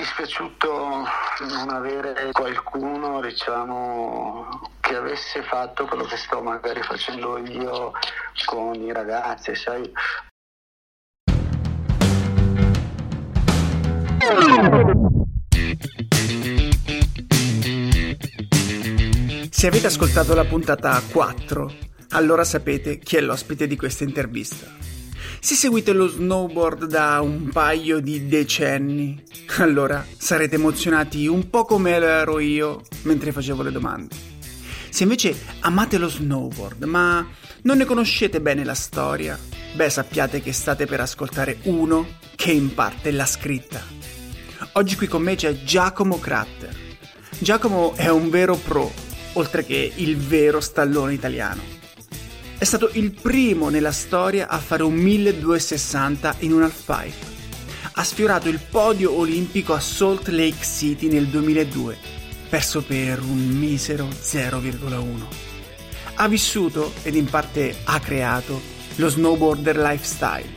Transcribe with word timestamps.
dispiaciuto 0.00 1.04
non 1.40 1.68
avere 1.68 2.30
qualcuno, 2.32 3.20
diciamo, 3.20 4.48
che 4.80 4.96
avesse 4.96 5.42
fatto 5.42 5.84
quello 5.84 6.04
che 6.04 6.16
sto 6.16 6.40
magari 6.40 6.82
facendo 6.82 7.36
io 7.36 7.92
con 8.46 8.74
i 8.76 8.92
ragazzi, 8.92 9.54
sai. 9.54 9.92
Se 19.50 19.66
avete 19.66 19.86
ascoltato 19.86 20.34
la 20.34 20.44
puntata 20.44 20.98
4, 21.12 21.72
allora 22.12 22.44
sapete 22.44 22.98
chi 22.98 23.16
è 23.16 23.20
l'ospite 23.20 23.66
di 23.66 23.76
questa 23.76 24.04
intervista. 24.04 24.89
Se 25.42 25.54
seguite 25.54 25.94
lo 25.94 26.06
snowboard 26.06 26.84
da 26.84 27.22
un 27.22 27.48
paio 27.48 27.98
di 27.98 28.28
decenni, 28.28 29.24
allora 29.56 30.04
sarete 30.18 30.56
emozionati 30.56 31.26
un 31.26 31.48
po' 31.48 31.64
come 31.64 31.92
ero 31.92 32.38
io 32.40 32.82
mentre 33.04 33.32
facevo 33.32 33.62
le 33.62 33.72
domande. 33.72 34.14
Se 34.90 35.04
invece 35.04 35.34
amate 35.60 35.96
lo 35.96 36.10
snowboard 36.10 36.84
ma 36.84 37.26
non 37.62 37.78
ne 37.78 37.86
conoscete 37.86 38.42
bene 38.42 38.64
la 38.64 38.74
storia, 38.74 39.38
beh 39.74 39.88
sappiate 39.88 40.42
che 40.42 40.52
state 40.52 40.84
per 40.84 41.00
ascoltare 41.00 41.56
uno 41.62 42.06
che 42.36 42.52
in 42.52 42.74
parte 42.74 43.10
l'ha 43.10 43.26
scritta. 43.26 43.82
Oggi 44.72 44.94
qui 44.94 45.06
con 45.06 45.22
me 45.22 45.36
c'è 45.36 45.64
Giacomo 45.64 46.18
Cratter. 46.18 46.76
Giacomo 47.38 47.94
è 47.94 48.10
un 48.10 48.28
vero 48.28 48.56
pro, 48.56 48.92
oltre 49.32 49.64
che 49.64 49.90
il 49.96 50.18
vero 50.18 50.60
stallone 50.60 51.14
italiano. 51.14 51.79
È 52.60 52.64
stato 52.64 52.90
il 52.92 53.12
primo 53.12 53.70
nella 53.70 53.90
storia 53.90 54.46
a 54.46 54.58
fare 54.58 54.82
un 54.82 54.92
1260 54.92 56.36
in 56.40 56.52
un 56.52 56.62
halfpipe. 56.62 57.26
Ha 57.92 58.04
sfiorato 58.04 58.50
il 58.50 58.60
podio 58.60 59.16
olimpico 59.16 59.72
a 59.72 59.80
Salt 59.80 60.28
Lake 60.28 60.62
City 60.62 61.08
nel 61.08 61.28
2002, 61.28 61.96
perso 62.50 62.82
per 62.82 63.22
un 63.22 63.38
misero 63.48 64.08
0,1. 64.08 65.26
Ha 66.16 66.28
vissuto 66.28 66.92
ed 67.02 67.14
in 67.14 67.24
parte 67.30 67.78
ha 67.82 67.98
creato 67.98 68.60
lo 68.96 69.08
snowboarder 69.08 69.78
lifestyle. 69.78 70.52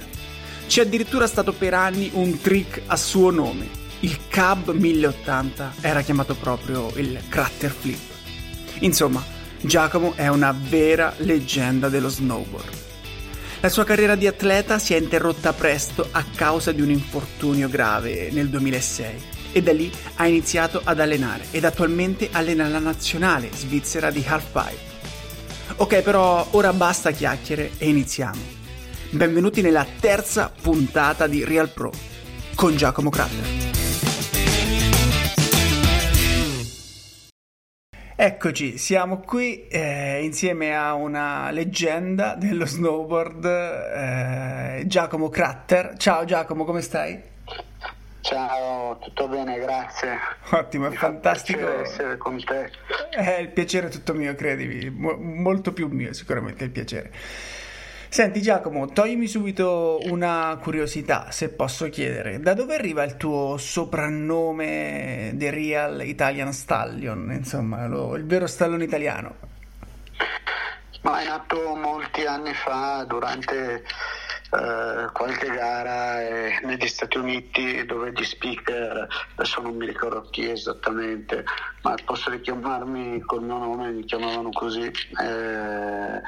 C'è 0.68 0.82
addirittura 0.82 1.26
stato 1.26 1.54
per 1.54 1.74
anni 1.74 2.10
un 2.16 2.38
trick 2.42 2.82
a 2.86 2.98
suo 2.98 3.32
nome. 3.32 3.70
Il 4.02 4.28
Cab 4.28 4.72
1080 4.72 5.76
era 5.80 6.02
chiamato 6.02 6.36
proprio 6.36 6.92
il 6.98 7.18
Crater 7.30 7.72
Flip. 7.72 8.02
Insomma, 8.80 9.24
Giacomo 9.66 10.12
è 10.16 10.28
una 10.28 10.52
vera 10.52 11.14
leggenda 11.20 11.88
dello 11.88 12.10
snowboard. 12.10 12.82
La 13.62 13.70
sua 13.70 13.86
carriera 13.86 14.16
di 14.16 14.28
atleta 14.28 14.78
si 14.78 14.94
è 14.94 14.98
interrotta 14.98 15.54
presto 15.54 16.06
a 16.12 16.22
causa 16.36 16.74
di 16.74 16.82
un 16.82 16.90
infortunio 16.90 17.70
grave 17.70 18.30
nel 18.32 18.50
2006 18.50 19.22
e 19.54 19.64
da 19.64 19.72
lì 19.72 19.90
ha 20.16 20.28
iniziato 20.28 20.82
ad 20.84 21.00
allenare 21.00 21.46
ed 21.52 21.64
attualmente 21.64 22.28
allena 22.34 22.68
la 22.68 22.80
nazionale 22.80 23.52
svizzera 23.54 24.12
di 24.12 24.22
halfpipe. 24.28 24.92
Ok, 25.78 26.02
però 26.02 26.46
ora 26.52 26.74
basta 26.74 27.12
chiacchiere 27.12 27.72
e 27.78 27.88
iniziamo. 27.88 28.42
Benvenuti 29.12 29.62
nella 29.62 29.88
terza 29.98 30.52
puntata 30.62 31.26
di 31.26 31.46
Real 31.46 31.70
Pro 31.70 31.92
con 32.54 32.76
Giacomo 32.76 33.10
Cratter. 33.10 33.63
Eccoci, 38.26 38.78
siamo 38.78 39.20
qui 39.20 39.68
eh, 39.68 40.24
insieme 40.24 40.74
a 40.74 40.94
una 40.94 41.52
leggenda 41.52 42.36
dello 42.36 42.66
snowboard, 42.66 43.44
eh, 43.44 44.84
Giacomo 44.86 45.28
Cratter. 45.28 45.96
Ciao 45.98 46.24
Giacomo, 46.24 46.64
come 46.64 46.80
stai? 46.80 47.22
Ciao, 48.22 48.98
tutto 49.00 49.28
bene, 49.28 49.60
grazie. 49.60 50.18
Ottimo, 50.52 50.88
è 50.88 50.92
fantastico. 50.92 51.82
essere 51.82 52.16
con 52.16 52.42
te. 52.42 52.72
Eh, 53.10 53.42
il 53.42 53.50
piacere 53.50 53.88
è 53.88 53.90
tutto 53.90 54.14
mio, 54.14 54.34
credimi, 54.36 54.90
Mo- 54.90 55.18
molto 55.18 55.74
più 55.74 55.90
mio 55.90 56.14
sicuramente 56.14 56.64
il 56.64 56.70
piacere. 56.70 57.12
Senti 58.14 58.44
Giacomo, 58.44 58.90
toglimi 58.90 59.26
subito 59.26 59.98
una 60.04 60.56
curiosità, 60.62 61.32
se 61.32 61.50
posso 61.50 61.90
chiedere. 61.90 62.40
Da 62.40 62.54
dove 62.54 62.76
arriva 62.76 63.02
il 63.02 63.18
tuo 63.18 63.58
soprannome 63.58 65.32
The 65.34 65.50
Real 65.50 66.06
Italian 66.06 66.54
Stallion, 66.54 67.32
insomma, 67.32 67.88
lo, 67.88 68.16
il 68.16 68.28
vero 68.28 68.46
stallone 68.46 68.84
italiano? 68.84 69.36
Ma 71.02 71.22
è 71.22 71.26
nato 71.26 71.74
molti 71.74 72.24
anni 72.28 72.54
fa 72.54 73.04
durante 73.08 73.78
eh, 73.78 75.10
qualche 75.12 75.48
gara 75.48 76.22
eh, 76.22 76.60
negli 76.66 76.88
Stati 76.88 77.18
Uniti 77.18 77.84
dove 77.84 78.12
gli 78.12 78.24
speaker, 78.24 79.08
adesso 79.38 79.60
non 79.60 79.76
mi 79.76 79.88
ricordo 79.88 80.30
chi 80.30 80.52
esattamente, 80.52 81.44
ma 81.82 81.94
al 81.94 82.04
posto 82.06 82.30
di 82.30 82.42
chiamarmi 82.42 83.22
col 83.22 83.42
mio 83.42 83.58
nome 83.58 83.90
mi 83.90 84.06
chiamavano 84.06 84.52
così. 84.52 84.86
Eh, 84.86 86.22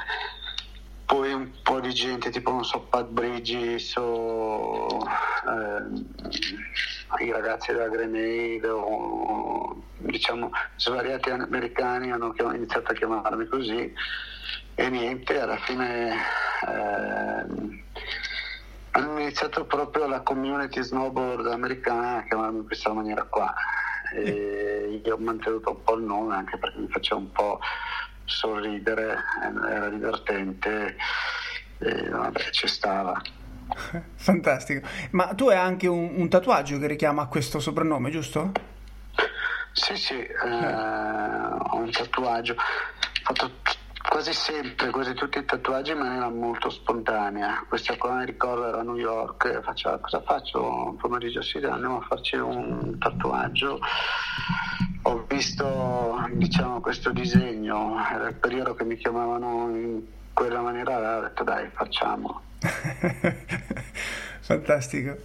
poi 1.05 1.33
un 1.33 1.51
po' 1.61 1.79
di 1.79 1.93
gente 1.93 2.29
tipo 2.29 2.51
non 2.51 2.66
so 2.66 2.81
Pat 2.81 3.07
Bridges 3.07 3.95
o 3.97 4.97
eh, 4.97 7.23
i 7.23 7.31
ragazzi 7.31 7.71
della 7.71 7.88
Grenade 7.88 8.67
o 8.67 9.83
diciamo 9.97 10.51
svariati 10.75 11.29
americani 11.29 12.11
hanno 12.11 12.33
iniziato 12.53 12.91
a 12.91 12.95
chiamarmi 12.95 13.47
così. 13.47 13.93
E 14.77 14.89
niente 14.89 15.39
alla 15.39 15.57
fine 15.57 16.11
eh, 16.11 17.45
hanno 18.91 19.19
iniziato 19.19 19.66
proprio 19.66 20.07
la 20.07 20.22
community 20.22 20.81
snowboard 20.81 21.47
americana 21.47 22.17
a 22.17 22.23
chiamarmi 22.23 22.59
in 22.59 22.66
questa 22.66 22.91
maniera 22.91 23.23
qua. 23.23 23.53
E 24.13 25.01
io 25.03 25.16
ho 25.16 25.17
mantenuto 25.17 25.72
un 25.72 25.83
po' 25.83 25.95
il 25.95 26.03
nome 26.03 26.35
anche 26.35 26.57
perché 26.57 26.79
mi 26.79 26.89
faceva 26.89 27.19
un 27.19 27.31
po' 27.31 27.59
sorridere, 28.25 29.18
era 29.69 29.90
divertente 29.90 30.96
e 31.80 32.09
vabbè 32.09 32.50
ci 32.52 32.68
stava. 32.68 33.22
Fantastico, 34.16 34.88
ma 35.12 35.34
tu 35.34 35.47
hai 35.50 35.58
anche 35.58 35.88
un, 35.88 36.13
un 36.16 36.30
tatuaggio 36.30 36.78
che 36.80 36.88
richiama 36.88 37.28
questo 37.28 37.59
soprannome, 37.59 38.09
giusto? 38.09 38.52
Sì, 39.72 39.96
sì, 39.97 40.19
eh, 40.19 40.38
ho 40.44 41.78
un 41.78 41.91
tatuaggio, 41.91 42.53
ho 42.53 43.34
fatto 43.34 43.52
quasi 44.08 44.31
sempre, 44.31 44.90
quasi 44.91 45.14
tutti 45.14 45.40
i 45.40 45.46
tatuaggi 45.46 45.91
in 45.91 45.97
maniera 45.97 46.30
molto 46.30 46.69
spontanea. 46.69 47.66
Questa 47.68 47.97
qua 47.97 48.14
mi 48.14 48.25
ricordo 48.25 48.68
era 48.68 48.80
a 48.80 48.84
New 48.84 48.96
York, 48.96 49.62
faccio, 49.62 50.00
cosa 50.00 50.22
faccio? 50.22 50.64
Un 50.64 50.96
pomeriggio 50.96 51.41
sì, 51.41 51.58
andiamo 51.58 51.97
a 51.97 52.06
farci 52.08 52.38
un 52.38 52.97
tatuaggio 52.97 53.80
ho 55.07 55.25
visto 55.27 56.27
diciamo, 56.33 56.81
questo 56.81 57.11
disegno, 57.11 57.95
era 58.11 58.27
il 58.27 58.35
periodo 58.35 58.73
che 58.73 58.83
mi 58.83 58.95
chiamavano 58.95 59.69
in 59.69 60.01
quella 60.33 60.61
maniera, 60.61 61.17
ho 61.17 61.21
detto 61.21 61.43
dai 61.43 61.69
facciamo. 61.73 62.41
Fantastico. 64.41 65.16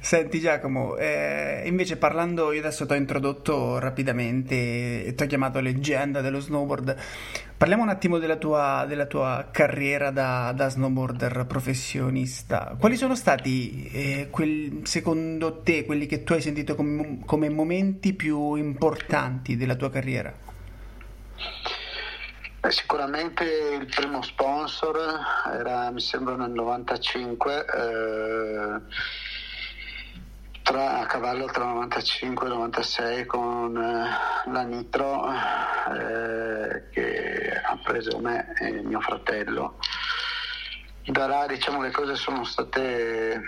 Senti 0.00 0.40
Giacomo, 0.40 0.96
eh, 0.96 1.62
invece 1.66 1.96
parlando, 1.96 2.52
io 2.52 2.60
adesso 2.60 2.86
ti 2.86 2.92
ho 2.92 2.96
introdotto 2.96 3.78
rapidamente 3.78 5.04
e 5.04 5.14
ti 5.14 5.22
ho 5.22 5.26
chiamato 5.26 5.60
leggenda 5.60 6.20
dello 6.20 6.40
snowboard, 6.40 6.96
parliamo 7.56 7.82
un 7.82 7.88
attimo 7.88 8.18
della 8.18 8.36
tua, 8.36 8.84
della 8.86 9.06
tua 9.06 9.48
carriera 9.50 10.10
da, 10.10 10.52
da, 10.54 10.68
snowboarder 10.68 11.46
professionista. 11.46 12.76
Quali 12.78 12.96
sono 12.96 13.14
stati, 13.14 13.88
eh, 13.92 14.28
quel, 14.30 14.80
secondo 14.84 15.60
te, 15.62 15.84
quelli 15.84 16.06
che 16.06 16.22
tu 16.24 16.34
hai 16.34 16.40
sentito 16.42 16.74
come, 16.74 17.20
come 17.24 17.48
momenti 17.48 18.12
più 18.12 18.54
importanti 18.54 19.56
della 19.56 19.76
tua 19.76 19.90
carriera? 19.90 20.32
Sicuramente 22.68 23.44
il 23.78 23.86
primo 23.86 24.22
sponsor 24.22 24.96
era, 25.52 25.90
mi 25.90 26.00
sembra, 26.00 26.34
nel 26.36 26.50
95. 26.50 27.64
Eh, 27.66 28.80
tra, 30.64 31.00
a 31.00 31.06
cavallo 31.06 31.44
tra 31.44 31.64
95 31.66 32.46
e 32.46 32.48
96 32.48 33.26
con 33.26 33.76
eh, 33.76 34.50
la 34.50 34.62
Nitro 34.62 35.28
eh, 35.30 36.88
che 36.90 37.60
ha 37.62 37.78
preso 37.82 38.18
me 38.18 38.54
e 38.58 38.82
mio 38.82 39.00
fratello. 39.00 39.78
Da 41.04 41.26
là 41.26 41.46
diciamo 41.46 41.82
le 41.82 41.90
cose 41.90 42.14
sono 42.16 42.44
state 42.44 43.42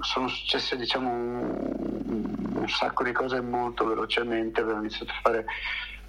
sono 0.00 0.26
successe 0.26 0.76
diciamo 0.76 1.08
un, 1.08 2.34
un 2.54 2.68
sacco 2.68 3.04
di 3.04 3.12
cose 3.12 3.40
molto 3.40 3.86
velocemente, 3.86 4.60
abbiamo 4.60 4.80
iniziato 4.80 5.12
a 5.12 5.20
fare 5.22 5.44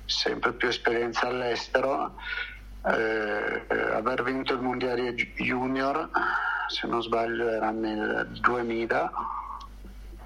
sempre 0.06 0.54
più 0.54 0.70
esperienza 0.70 1.28
all'estero, 1.28 2.16
eh, 2.84 3.64
aver 3.94 4.24
vinto 4.24 4.54
il 4.54 4.62
mondiale 4.62 5.14
junior, 5.14 6.10
se 6.68 6.88
non 6.88 7.04
sbaglio 7.04 7.48
era 7.48 7.70
nel 7.70 8.28
2000 8.42 9.46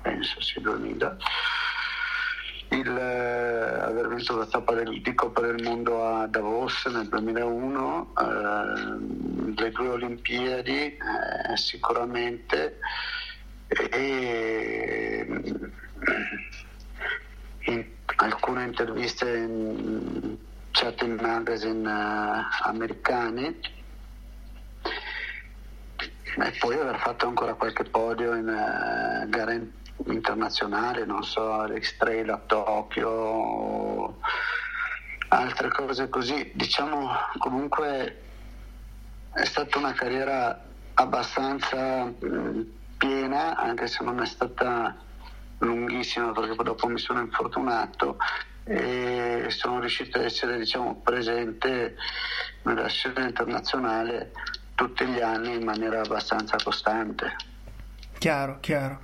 penso 0.02 0.42
sia 0.42 0.62
2000, 0.62 1.18
il, 2.70 2.98
eh, 2.98 3.80
aver 3.82 4.08
vinto 4.08 4.38
la 4.38 4.46
tappa 4.46 4.74
del, 4.74 5.02
di 5.02 5.14
Coppa 5.14 5.42
del 5.42 5.62
Mondo 5.64 6.06
a 6.06 6.28
Davos 6.28 6.86
nel 6.86 7.08
2001, 7.08 8.14
eh, 8.18 9.62
le 9.62 9.72
due 9.72 9.88
Olimpiadi 9.90 10.98
eh, 10.98 10.98
sicuramente 11.56 12.78
e 13.68 15.02
interviste 18.72 19.38
in 19.38 20.38
certi 20.72 21.06
magazine 21.06 21.88
uh, 21.88 22.68
americani 22.68 23.60
e 26.34 26.52
poi 26.60 26.80
aver 26.80 26.98
fatto 27.00 27.28
ancora 27.28 27.54
qualche 27.54 27.84
podio 27.84 28.34
in 28.34 28.48
uh, 28.48 29.30
gare 29.30 29.72
internazionali, 30.08 31.06
non 31.06 31.24
so, 31.24 31.64
l'X-Trail 31.66 32.30
a 32.30 32.38
Tokyo, 32.38 34.20
altre 35.30 35.70
cose 35.70 36.10
così. 36.10 36.52
Diciamo 36.54 37.10
comunque 37.38 38.22
è 39.34 39.46
stata 39.46 39.78
una 39.78 39.94
carriera 39.94 40.64
abbastanza 40.96 42.06
mh, 42.06 42.66
piena, 42.98 43.56
anche 43.56 43.88
se 43.88 44.04
non 44.04 44.22
è 44.22 44.26
stata 44.26 44.96
lunghissima 45.60 46.32
perché 46.32 46.56
poi 46.56 46.66
dopo 46.66 46.88
mi 46.88 46.98
sono 46.98 47.22
infortunato 47.22 48.18
e 48.64 49.46
sono 49.50 49.80
riuscito 49.80 50.18
ad 50.18 50.26
essere 50.26 50.58
diciamo, 50.58 51.02
presente 51.04 51.96
nella 52.64 52.88
scena 52.88 53.26
internazionale 53.26 54.32
tutti 54.76 55.06
gli 55.06 55.22
anni 55.22 55.56
in 55.56 55.64
maniera 55.64 56.02
abbastanza 56.02 56.58
costante. 56.64 57.36
Chiaro, 58.18 58.60
chiaro. 58.60 59.00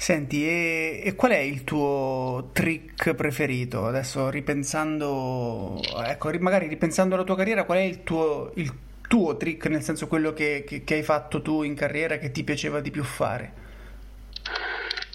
Senti, 0.00 0.48
e, 0.48 1.02
e, 1.04 1.14
qual 1.14 1.32
è 1.32 1.36
il 1.36 1.62
tuo 1.62 2.48
trick 2.54 3.12
preferito? 3.12 3.84
Adesso 3.84 4.30
ripensando, 4.30 5.78
ecco, 6.02 6.30
magari 6.38 6.68
ripensando 6.68 7.14
alla 7.14 7.24
tua 7.24 7.36
carriera, 7.36 7.64
qual 7.64 7.76
è 7.76 7.82
il 7.82 8.02
tuo, 8.02 8.50
il 8.54 8.72
tuo 9.06 9.36
trick, 9.36 9.66
nel 9.66 9.82
senso 9.82 10.06
quello 10.06 10.32
che, 10.32 10.64
che, 10.66 10.84
che 10.84 10.94
hai 10.94 11.02
fatto 11.02 11.42
tu 11.42 11.64
in 11.64 11.74
carriera 11.74 12.16
che 12.16 12.30
ti 12.30 12.44
piaceva 12.44 12.80
di 12.80 12.90
più 12.90 13.04
fare? 13.04 13.52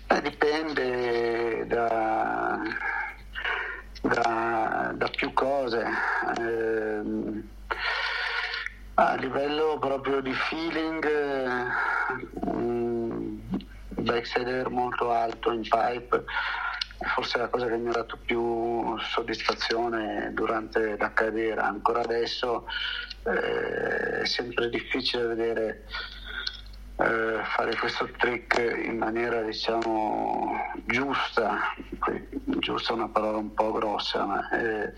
Eh, 0.05 0.21
dipende 0.21 1.65
da, 1.65 2.61
da, 4.01 4.93
da, 4.95 5.09
più 5.15 5.33
cose. 5.33 5.83
Eh, 6.37 7.01
a 8.93 9.15
livello 9.15 9.79
proprio 9.79 10.21
di 10.21 10.31
feeling, 10.31 11.05
um, 12.33 13.05
backside 14.06 14.69
molto 14.69 15.12
alto 15.12 15.52
in 15.52 15.62
pipe 15.62 16.24
forse 17.13 17.38
la 17.38 17.50
cosa 17.50 17.68
che 17.68 17.78
mi 17.78 17.90
ha 17.90 17.94
dato 17.94 18.18
più 18.24 18.98
soddisfazione 19.00 20.31
durante 20.34 20.96
la 20.98 21.13
carriera. 21.13 21.66
Ancora 21.68 22.02
adesso 22.02 22.68
eh, 23.25 24.22
è 24.22 24.25
sempre 24.25 24.69
difficile 24.69 25.25
vedere 25.25 25.86
eh, 26.98 27.42
fare 27.44 27.75
questo 27.75 28.10
trick 28.18 28.84
in 28.86 28.98
maniera 28.98 29.42
diciamo 29.42 30.56
giusta, 30.86 31.74
giusta 32.60 32.94
è 32.94 32.96
una 32.96 33.10
parola 33.10 33.38
un 33.38 33.54
po' 33.54 33.72
grossa, 33.74 34.25
ma 34.25 34.50
eh, 34.52 34.94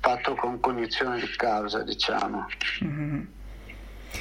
fatto 0.00 0.34
con 0.34 0.60
cognizione 0.60 1.18
di 1.18 1.30
causa, 1.36 1.82
diciamo. 1.82 2.46
Mm-hmm. 2.84 3.22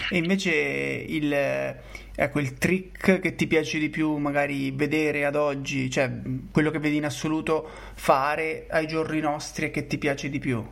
E 0.10 0.18
invece 0.18 0.52
il, 0.52 1.78
ecco, 2.14 2.40
il 2.40 2.58
trick 2.58 3.20
che 3.20 3.36
ti 3.36 3.48
piace 3.48 3.80
di 3.80 3.90
più 3.90 4.16
magari 4.18 4.72
vedere 4.72 5.26
ad 5.26 5.36
oggi, 5.36 5.90
cioè 5.90 6.12
quello 6.52 6.72
che 6.72 6.80
vedi 6.80 6.98
in 6.98 7.06
assoluto 7.06 7.70
fare 7.94 8.68
ai 8.70 8.88
giorni 8.88 9.20
nostri 9.20 9.66
e 9.66 9.72
che 9.72 9.88
ti 9.88 9.98
piace 9.98 10.30
di 10.30 10.40
più? 10.40 10.66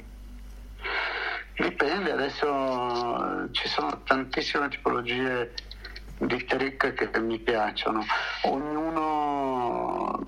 Dipende, 1.57 2.11
adesso 2.11 3.49
ci 3.51 3.67
sono 3.67 4.01
tantissime 4.03 4.69
tipologie 4.69 5.51
di 6.19 6.45
trick 6.45 6.93
che 6.93 7.19
mi 7.19 7.39
piacciono. 7.39 8.05
Ognuno, 8.43 10.25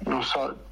non 0.00 0.22
so, 0.22 0.66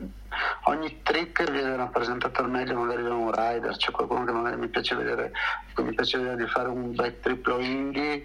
ogni 0.69 1.00
trick 1.03 1.50
viene 1.50 1.76
rappresentato 1.76 2.43
al 2.43 2.50
meglio 2.50 2.79
magari 2.79 3.03
da 3.03 3.15
un 3.15 3.32
rider, 3.32 3.76
c'è 3.76 3.91
qualcuno 3.91 4.25
che 4.25 4.32
magari 4.32 4.56
mi 4.56 4.69
piace 4.69 4.94
vedere, 4.94 5.32
mi 5.76 5.94
piace 5.94 6.19
vedere 6.19 6.37
di 6.37 6.49
fare 6.49 6.69
un 6.69 6.94
back 6.94 7.20
triplo 7.20 7.59
indie, 7.59 8.25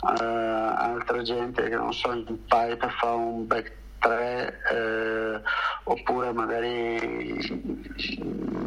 uh, 0.00 0.22
altra 0.22 1.22
gente 1.22 1.68
che 1.68 1.76
non 1.76 1.92
so, 1.92 2.12
in 2.12 2.44
pipe 2.44 2.88
fa 2.98 3.12
un 3.12 3.46
back 3.46 3.78
3 4.00 4.60
eh, 4.70 5.40
oppure 5.84 6.32
magari 6.32 7.38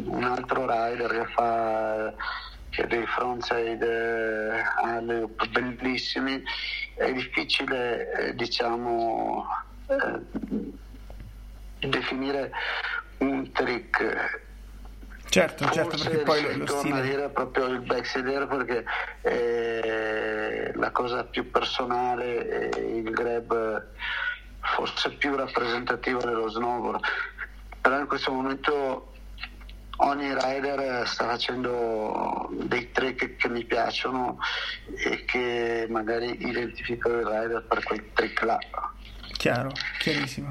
un 0.06 0.22
altro 0.22 0.64
rider 0.64 1.10
che 1.10 1.26
fa 1.32 2.14
dei 2.86 3.06
frontside 3.06 4.64
eh, 4.84 5.48
bellissimi. 5.50 6.42
È 6.94 7.12
difficile 7.12 8.12
eh, 8.12 8.34
diciamo 8.34 9.44
eh, 9.88 10.20
definire 11.88 12.52
un 13.18 13.50
trick 13.52 14.42
Certo, 15.34 15.68
certo, 15.70 15.96
perché 15.96 16.18
poi 16.18 16.56
lo, 16.58 16.66
stile... 16.66 16.98
a 16.98 17.00
dire 17.00 17.28
proprio 17.28 17.66
il 17.66 17.80
backside 17.80 18.46
perché 18.46 18.84
è 19.20 20.70
la 20.74 20.92
cosa 20.92 21.24
più 21.24 21.50
personale 21.50 22.68
è 22.70 22.78
il 22.78 23.10
grab 23.10 23.84
forse 24.60 25.10
più 25.14 25.34
rappresentativa 25.34 26.20
dello 26.20 26.48
snowboard 26.48 27.04
però 27.80 27.98
in 27.98 28.06
questo 28.06 28.30
momento 28.30 29.12
ogni 29.96 30.32
rider 30.32 31.06
sta 31.06 31.26
facendo 31.26 32.48
dei 32.52 32.90
trick 32.92 33.36
che 33.36 33.48
mi 33.48 33.64
piacciono 33.64 34.38
e 34.96 35.24
che 35.24 35.86
magari 35.90 36.46
identifico 36.46 37.08
il 37.10 37.26
rider 37.26 37.64
per 37.68 37.82
quel 37.82 38.12
trick 38.12 38.42
là. 38.42 38.58
Chiaro, 39.36 39.70
chiarissimo. 39.98 40.50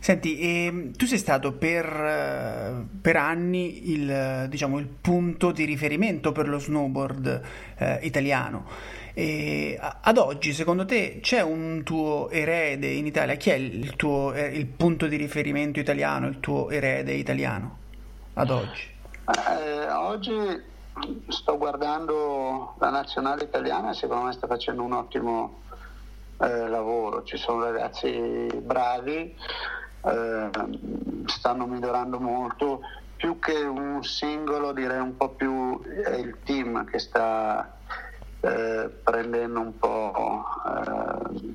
Senti, 0.00 0.38
eh, 0.38 0.90
tu 0.96 1.06
sei 1.06 1.18
stato 1.18 1.52
per, 1.52 2.86
per 3.00 3.16
anni 3.16 3.92
il, 3.92 4.46
diciamo, 4.48 4.78
il, 4.78 4.86
punto 4.86 5.52
di 5.52 5.64
riferimento 5.64 6.32
per 6.32 6.48
lo 6.48 6.58
snowboard 6.58 7.42
eh, 7.76 7.98
italiano. 8.02 8.66
E 9.12 9.78
ad 9.80 10.18
oggi, 10.18 10.52
secondo 10.52 10.84
te, 10.84 11.18
c'è 11.20 11.42
un 11.42 11.82
tuo 11.84 12.30
erede 12.30 12.88
in 12.88 13.06
Italia? 13.06 13.34
Chi 13.34 13.50
è 13.50 13.54
il, 13.54 13.94
tuo, 13.96 14.32
eh, 14.32 14.46
il 14.46 14.66
punto 14.66 15.06
di 15.06 15.16
riferimento 15.16 15.78
italiano, 15.78 16.26
il 16.26 16.40
tuo 16.40 16.70
erede 16.70 17.12
italiano? 17.12 17.78
ad 18.40 18.50
oggi? 18.50 18.88
Eh, 19.26 19.90
oggi 19.90 20.62
sto 21.28 21.56
guardando 21.56 22.74
la 22.78 22.90
nazionale 22.90 23.44
italiana 23.44 23.90
e 23.90 23.94
secondo 23.94 24.24
me 24.24 24.32
sta 24.32 24.46
facendo 24.46 24.82
un 24.82 24.92
ottimo 24.92 25.60
eh, 26.40 26.68
lavoro, 26.68 27.22
ci 27.24 27.36
sono 27.36 27.64
ragazzi 27.64 28.48
bravi, 28.60 29.36
eh, 30.02 30.50
stanno 31.26 31.66
migliorando 31.66 32.18
molto, 32.18 32.80
più 33.16 33.38
che 33.38 33.54
un 33.62 34.02
singolo 34.02 34.72
direi 34.72 35.00
un 35.00 35.16
po' 35.16 35.30
più 35.30 35.82
è 35.82 36.14
il 36.14 36.38
team 36.44 36.84
che 36.86 36.98
sta 36.98 37.76
eh, 38.40 38.90
prendendo 39.02 39.60
un 39.60 39.78
po' 39.78 40.44
eh, 40.66 41.54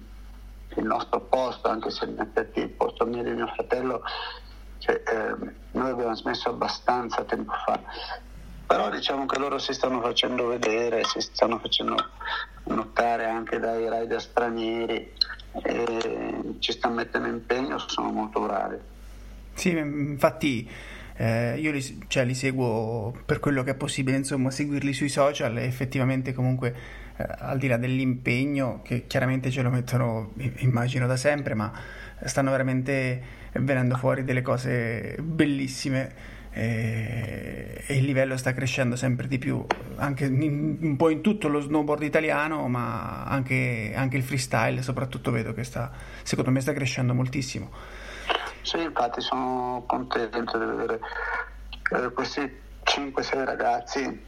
il 0.78 0.86
nostro 0.86 1.22
posto, 1.22 1.70
anche 1.70 1.90
se 1.90 2.06
in 2.06 2.20
effetti 2.20 2.60
il 2.60 2.70
posto 2.70 3.06
mio 3.06 3.22
e 3.22 3.24
di 3.24 3.32
mio 3.32 3.48
fratello 3.48 4.04
cioè, 4.78 5.02
eh, 5.04 5.54
noi 5.72 5.90
abbiamo 5.90 6.16
smesso 6.16 6.50
abbastanza 6.50 7.24
tempo 7.24 7.54
fa, 7.66 7.80
però 8.66 8.90
diciamo 8.90 9.26
che 9.26 9.40
loro 9.40 9.58
si 9.58 9.74
stanno 9.74 10.02
facendo 10.02 10.48
vedere, 10.48 11.04
si 11.04 11.20
stanno 11.22 11.60
facendo 11.60 11.96
notare 12.66 13.26
anche 13.26 13.60
dai 13.60 13.90
rider 13.90 14.22
stranieri, 14.22 15.12
e 15.64 16.56
ci 16.60 16.72
stanno 16.72 16.96
mettendo 16.96 17.28
impegno, 17.28 17.78
sono 17.78 18.12
molto 18.12 18.42
bravi. 18.42 18.78
Sì, 19.54 19.70
infatti 19.70 20.70
eh, 21.18 21.58
io 21.58 21.72
li, 21.72 22.06
cioè, 22.08 22.26
li, 22.26 22.34
seguo 22.34 23.16
per 23.26 23.40
quello 23.40 23.64
che 23.64 23.72
è 23.72 23.76
possibile, 23.76 24.18
insomma, 24.18 24.52
seguirli 24.52 24.94
sui 24.94 25.10
social 25.10 25.58
e 25.58 25.64
effettivamente 25.64 26.34
comunque 26.34 26.76
eh, 27.16 27.26
al 27.40 27.58
di 27.58 27.68
là 27.68 27.78
dell'impegno, 27.78 28.82
che 28.84 29.08
chiaramente 29.08 29.50
ce 29.50 29.62
lo 29.62 29.70
mettono, 29.70 30.34
immagino 30.58 31.08
da 31.08 31.16
sempre, 31.16 31.54
ma 31.54 31.72
stanno 32.26 32.52
veramente 32.52 33.44
venendo 33.54 33.96
fuori 33.96 34.26
delle 34.26 34.42
cose 34.42 35.16
bellissime 35.22 36.34
e, 36.58 37.84
e 37.86 37.98
il 37.98 38.06
livello 38.06 38.38
sta 38.38 38.54
crescendo 38.54 38.96
sempre 38.96 39.28
di 39.28 39.38
più, 39.38 39.66
anche 39.98 40.24
in, 40.24 40.78
un 40.80 40.96
po' 40.96 41.10
in 41.10 41.20
tutto 41.20 41.50
lo 41.50 41.60
snowboard 41.60 42.02
italiano, 42.04 42.66
ma 42.70 43.26
anche, 43.26 43.92
anche 43.94 44.16
il 44.16 44.24
freestyle 44.24 44.82
soprattutto 44.82 45.32
vedo 45.32 45.54
che 45.54 45.66
sta, 45.66 45.92
secondo 46.24 46.52
me 46.52 46.62
sta 46.62 46.72
crescendo 46.72 47.14
moltissimo. 47.14 47.72
Sì, 48.62 48.82
infatti 48.82 49.20
sono 49.20 49.84
contento 49.86 50.58
di 50.58 50.66
vedere 50.66 51.00
eh, 51.92 52.12
questi 52.14 52.50
5-6 52.86 53.44
ragazzi 53.44 54.24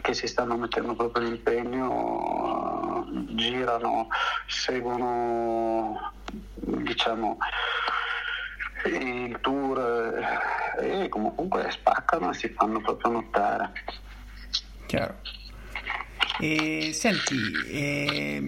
che 0.00 0.14
si 0.14 0.28
stanno 0.28 0.56
mettendo 0.56 0.94
proprio 0.94 1.24
l'impegno, 1.24 3.04
girano, 3.34 4.06
seguono 4.46 6.12
diciamo 6.54 7.36
il 8.88 9.38
tour 9.40 10.18
eh, 10.80 11.04
e 11.04 11.08
comunque 11.08 11.70
spaccano 11.70 12.30
e 12.30 12.34
si 12.34 12.48
fanno 12.48 12.80
proprio 12.80 13.12
notare. 13.12 13.72
Chiaro. 14.86 15.16
E 16.40 16.90
senti, 16.92 17.36
eh, 17.70 18.44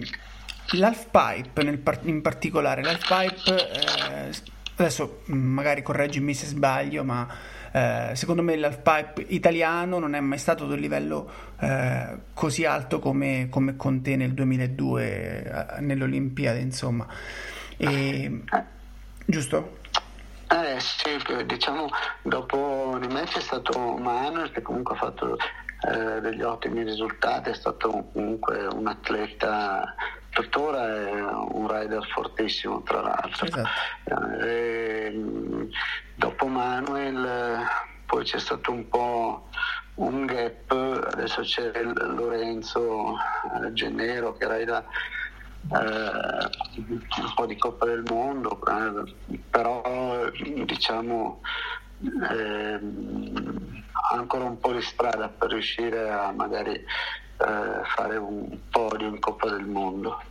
l'half 0.71 1.09
pipe 1.11 1.63
nel, 1.63 1.81
in 2.03 2.21
particolare, 2.21 2.81
l'half 2.81 3.07
pipe 3.07 3.71
eh, 3.71 4.53
adesso 4.77 5.21
magari 5.25 5.81
correggimi 5.81 6.33
se 6.33 6.47
sbaglio, 6.47 7.03
ma 7.03 7.27
eh, 7.71 8.11
secondo 8.13 8.41
me 8.41 8.55
l'halfpipe 8.55 9.25
italiano 9.27 9.99
non 9.99 10.15
è 10.15 10.19
mai 10.19 10.37
stato 10.37 10.63
ad 10.65 10.71
un 10.71 10.79
livello 10.79 11.29
eh, 11.59 12.17
così 12.33 12.65
alto 12.65 12.99
come, 12.99 13.47
come, 13.49 13.75
con 13.75 14.01
te 14.01 14.15
nel 14.15 14.33
2002 14.33 15.05
eh, 15.07 15.81
nelle 15.81 16.03
Olimpiadi, 16.03 16.61
insomma. 16.61 17.07
E, 17.77 18.41
giusto? 19.25 19.83
Eh 20.75 20.79
sì, 20.81 21.45
diciamo 21.45 21.87
dopo 22.21 22.97
di 22.99 23.07
me 23.07 23.23
c'è 23.23 23.39
stato 23.39 23.95
Manuel 23.95 24.51
che 24.51 24.61
comunque 24.61 24.95
ha 24.95 24.97
fatto 24.97 25.37
eh, 25.89 26.19
degli 26.19 26.41
ottimi 26.41 26.83
risultati, 26.83 27.49
è 27.49 27.53
stato 27.53 28.09
comunque 28.11 28.65
un 28.65 28.85
atleta, 28.85 29.95
tuttora 30.31 30.85
è 30.85 31.11
un 31.21 31.65
rider 31.71 32.05
fortissimo 32.07 32.81
tra 32.81 32.99
l'altro. 32.99 33.45
Esatto. 33.45 34.39
E, 34.41 35.69
dopo 36.15 36.45
Manuel 36.47 37.65
poi 38.05 38.25
c'è 38.25 38.39
stato 38.39 38.73
un 38.73 38.89
po' 38.89 39.47
un 39.95 40.25
gap, 40.25 40.71
adesso 41.13 41.39
c'è 41.39 41.71
Lorenzo 41.83 43.15
eh, 43.63 43.71
Gennero 43.71 44.33
che 44.33 44.57
rida 44.57 44.85
eh, 45.71 46.49
un 46.77 47.33
po' 47.33 47.45
di 47.45 47.57
Coppa 47.57 47.85
del 47.85 48.03
Mondo, 48.07 48.59
eh, 48.67 49.37
però 49.49 49.81
diciamo 50.65 51.41
eh, 52.01 52.79
ancora 54.11 54.43
un 54.43 54.59
po' 54.59 54.73
di 54.73 54.81
strada 54.81 55.29
per 55.29 55.51
riuscire 55.51 56.09
a 56.09 56.31
magari 56.31 56.73
eh, 56.73 56.85
fare 57.95 58.17
un 58.17 58.57
podio 58.69 59.07
in 59.07 59.19
Coppa 59.19 59.49
del 59.49 59.65
Mondo. 59.65 60.21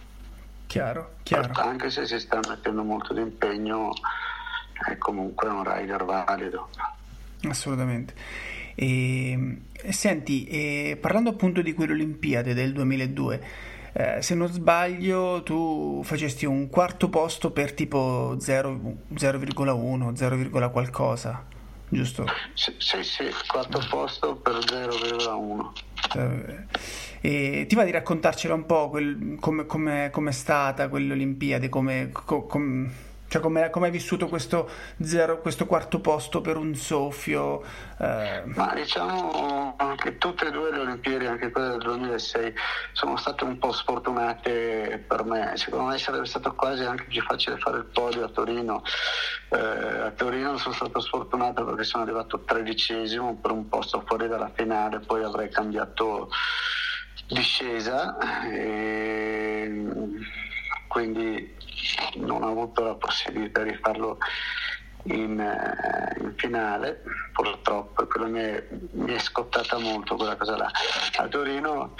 Chiaro, 0.66 1.14
chiaro. 1.22 1.52
Anche 1.60 1.90
se 1.90 2.06
si 2.06 2.18
sta 2.18 2.40
mettendo 2.48 2.82
molto 2.82 3.12
di 3.12 3.20
impegno, 3.20 3.92
è 4.88 4.96
comunque 4.98 5.48
un 5.48 5.62
rider 5.62 6.04
valido. 6.04 6.68
Assolutamente. 7.48 8.14
E, 8.74 9.58
senti, 9.90 10.46
e 10.46 10.98
parlando 11.00 11.30
appunto 11.30 11.62
di 11.62 11.74
quelle 11.74 11.92
Olimpiadi 11.92 12.54
del 12.54 12.72
2002, 12.72 13.40
eh, 13.94 14.20
se 14.20 14.34
non 14.34 14.48
sbaglio 14.48 15.42
tu 15.44 16.02
facesti 16.04 16.46
un 16.46 16.68
quarto 16.68 17.08
posto 17.08 17.52
per 17.52 17.72
tipo 17.72 18.36
0, 18.38 18.96
0,1, 19.14 20.14
0, 20.14 20.70
qualcosa 20.70 21.46
giusto? 21.88 22.26
Sì, 22.54 22.74
sì, 22.78 23.02
sì, 23.02 23.24
quarto 23.46 23.80
posto 23.88 24.34
per 24.34 24.56
0,1. 24.56 25.70
Eh, 26.16 27.60
e 27.60 27.66
ti 27.66 27.74
va 27.74 27.84
di 27.84 27.92
raccontarcela 27.92 28.52
un 28.54 28.66
po' 28.66 28.90
quel, 28.90 29.36
come, 29.40 29.64
come, 29.66 30.10
come, 30.10 30.30
è 30.30 30.32
stata 30.32 30.88
quell'Olimpiade, 30.88 31.68
come, 31.68 32.10
come 32.12 32.90
cioè, 33.40 33.42
come 33.70 33.86
hai 33.86 33.90
vissuto 33.90 34.28
questo, 34.28 34.70
zero, 35.02 35.40
questo 35.40 35.66
quarto 35.66 35.98
posto 35.98 36.40
per 36.40 36.56
un 36.56 36.72
soffio? 36.76 37.64
Eh... 37.98 38.42
Ma 38.44 38.72
diciamo 38.74 39.74
che 39.96 40.18
tutte 40.18 40.46
e 40.46 40.50
due 40.52 40.70
le 40.70 40.78
Olimpiadi, 40.78 41.26
anche 41.26 41.50
quelle 41.50 41.70
del 41.70 41.80
2006, 41.80 42.54
sono 42.92 43.16
state 43.16 43.42
un 43.42 43.58
po' 43.58 43.72
sfortunate 43.72 45.04
per 45.04 45.24
me. 45.24 45.52
Secondo 45.56 45.86
me 45.86 45.98
sarebbe 45.98 46.26
stato 46.26 46.54
quasi 46.54 46.84
anche 46.84 47.06
più 47.08 47.22
facile 47.22 47.58
fare 47.58 47.78
il 47.78 47.86
podio 47.86 48.24
a 48.24 48.28
Torino. 48.28 48.84
Eh, 49.48 49.58
a 49.58 50.10
Torino 50.10 50.56
sono 50.56 50.74
stato 50.74 51.00
sfortunato 51.00 51.64
perché 51.64 51.82
sono 51.82 52.04
arrivato 52.04 52.44
tredicesimo 52.44 53.34
per 53.34 53.50
un 53.50 53.68
posto 53.68 54.04
fuori 54.06 54.28
dalla 54.28 54.52
finale, 54.54 55.00
poi 55.00 55.24
avrei 55.24 55.48
cambiato 55.48 56.30
discesa. 57.26 58.16
E 58.48 59.86
quindi 60.86 61.62
non 62.16 62.42
ho 62.42 62.50
avuto 62.50 62.82
la 62.82 62.94
possibilità 62.94 63.62
di 63.62 63.74
farlo 63.82 64.18
in, 65.04 65.38
eh, 65.38 66.20
in 66.20 66.34
finale, 66.36 67.02
purtroppo, 67.32 68.06
quello 68.06 68.28
mi 68.28 68.40
è, 68.40 68.66
mi 68.92 69.14
è, 69.14 69.18
scottata 69.18 69.78
molto 69.78 70.16
quella 70.16 70.36
cosa 70.36 70.56
là. 70.56 70.70
A 71.16 71.28
Torino 71.28 71.94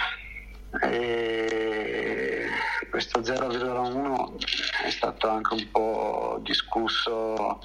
eh, 0.81 2.47
questo 2.89 3.19
0,1 3.19 4.85
è 4.85 4.89
stato 4.89 5.29
anche 5.29 5.53
un 5.53 5.71
po' 5.71 6.39
discusso 6.41 7.59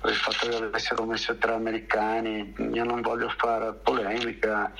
per 0.00 0.12
il 0.12 0.18
fatto 0.18 0.48
che 0.48 0.56
avessero 0.56 1.04
messo 1.06 1.36
tre 1.38 1.54
americani, 1.54 2.54
io 2.72 2.84
non 2.84 3.00
voglio 3.00 3.32
fare 3.38 3.72
polemica 3.72 4.70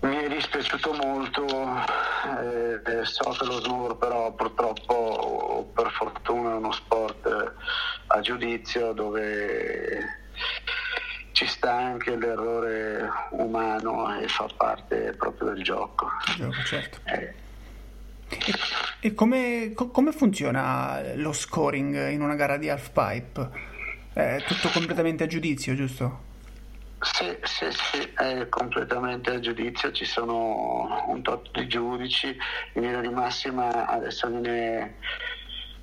mi 0.00 0.16
è 0.16 0.28
dispiaciuto 0.28 0.92
molto, 0.92 1.46
eh, 1.46 3.04
so 3.04 3.30
che 3.30 3.44
lo 3.44 3.60
snowboard 3.60 3.98
però 3.98 4.32
purtroppo 4.32 5.70
per 5.74 5.90
fortuna 5.90 6.52
è 6.52 6.54
uno 6.54 6.72
sport 6.72 7.54
a 8.08 8.20
giudizio 8.20 8.92
dove 8.92 10.24
ci 11.32 11.46
sta 11.46 11.74
anche 11.74 12.16
l'errore 12.16 13.10
umano 13.30 14.18
e 14.18 14.28
fa 14.28 14.48
parte 14.56 15.14
proprio 15.16 15.52
del 15.52 15.62
gioco. 15.62 16.08
gioco 16.36 16.62
certo. 16.64 16.98
Eh. 17.04 17.34
E, 18.28 18.54
e 19.00 19.14
come, 19.14 19.72
come, 19.74 20.12
funziona 20.12 21.14
lo 21.14 21.32
scoring 21.32 22.10
in 22.10 22.22
una 22.22 22.34
gara 22.34 22.56
di 22.56 22.68
halfpipe? 22.68 23.74
È 24.12 24.42
tutto 24.46 24.68
completamente 24.70 25.24
a 25.24 25.26
giudizio, 25.26 25.74
giusto? 25.74 26.25
Sì, 27.12 27.38
sì, 27.44 27.66
sì, 27.70 28.12
è 28.14 28.48
completamente 28.48 29.30
a 29.30 29.40
giudizio, 29.40 29.92
ci 29.92 30.04
sono 30.04 31.04
un 31.06 31.22
tot 31.22 31.50
di 31.52 31.66
giudici, 31.66 32.36
in 32.74 32.82
linea 32.82 33.00
di 33.00 33.08
massima 33.08 33.86
adesso 33.86 34.28
viene 34.28 34.98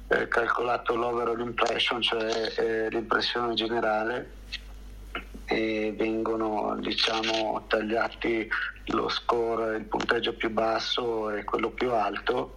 eh, 0.09 0.27
calcolato 0.27 0.95
l'overall 0.95 1.39
impression, 1.39 2.01
cioè 2.01 2.53
eh, 2.57 2.89
l'impressione 2.89 3.53
generale. 3.55 4.35
E 5.45 5.93
vengono 5.97 6.75
diciamo 6.79 7.65
tagliati 7.67 8.47
lo 8.87 9.09
score, 9.09 9.77
il 9.77 9.85
punteggio 9.85 10.35
più 10.35 10.49
basso 10.49 11.31
e 11.31 11.43
quello 11.43 11.71
più 11.71 11.91
alto 11.91 12.55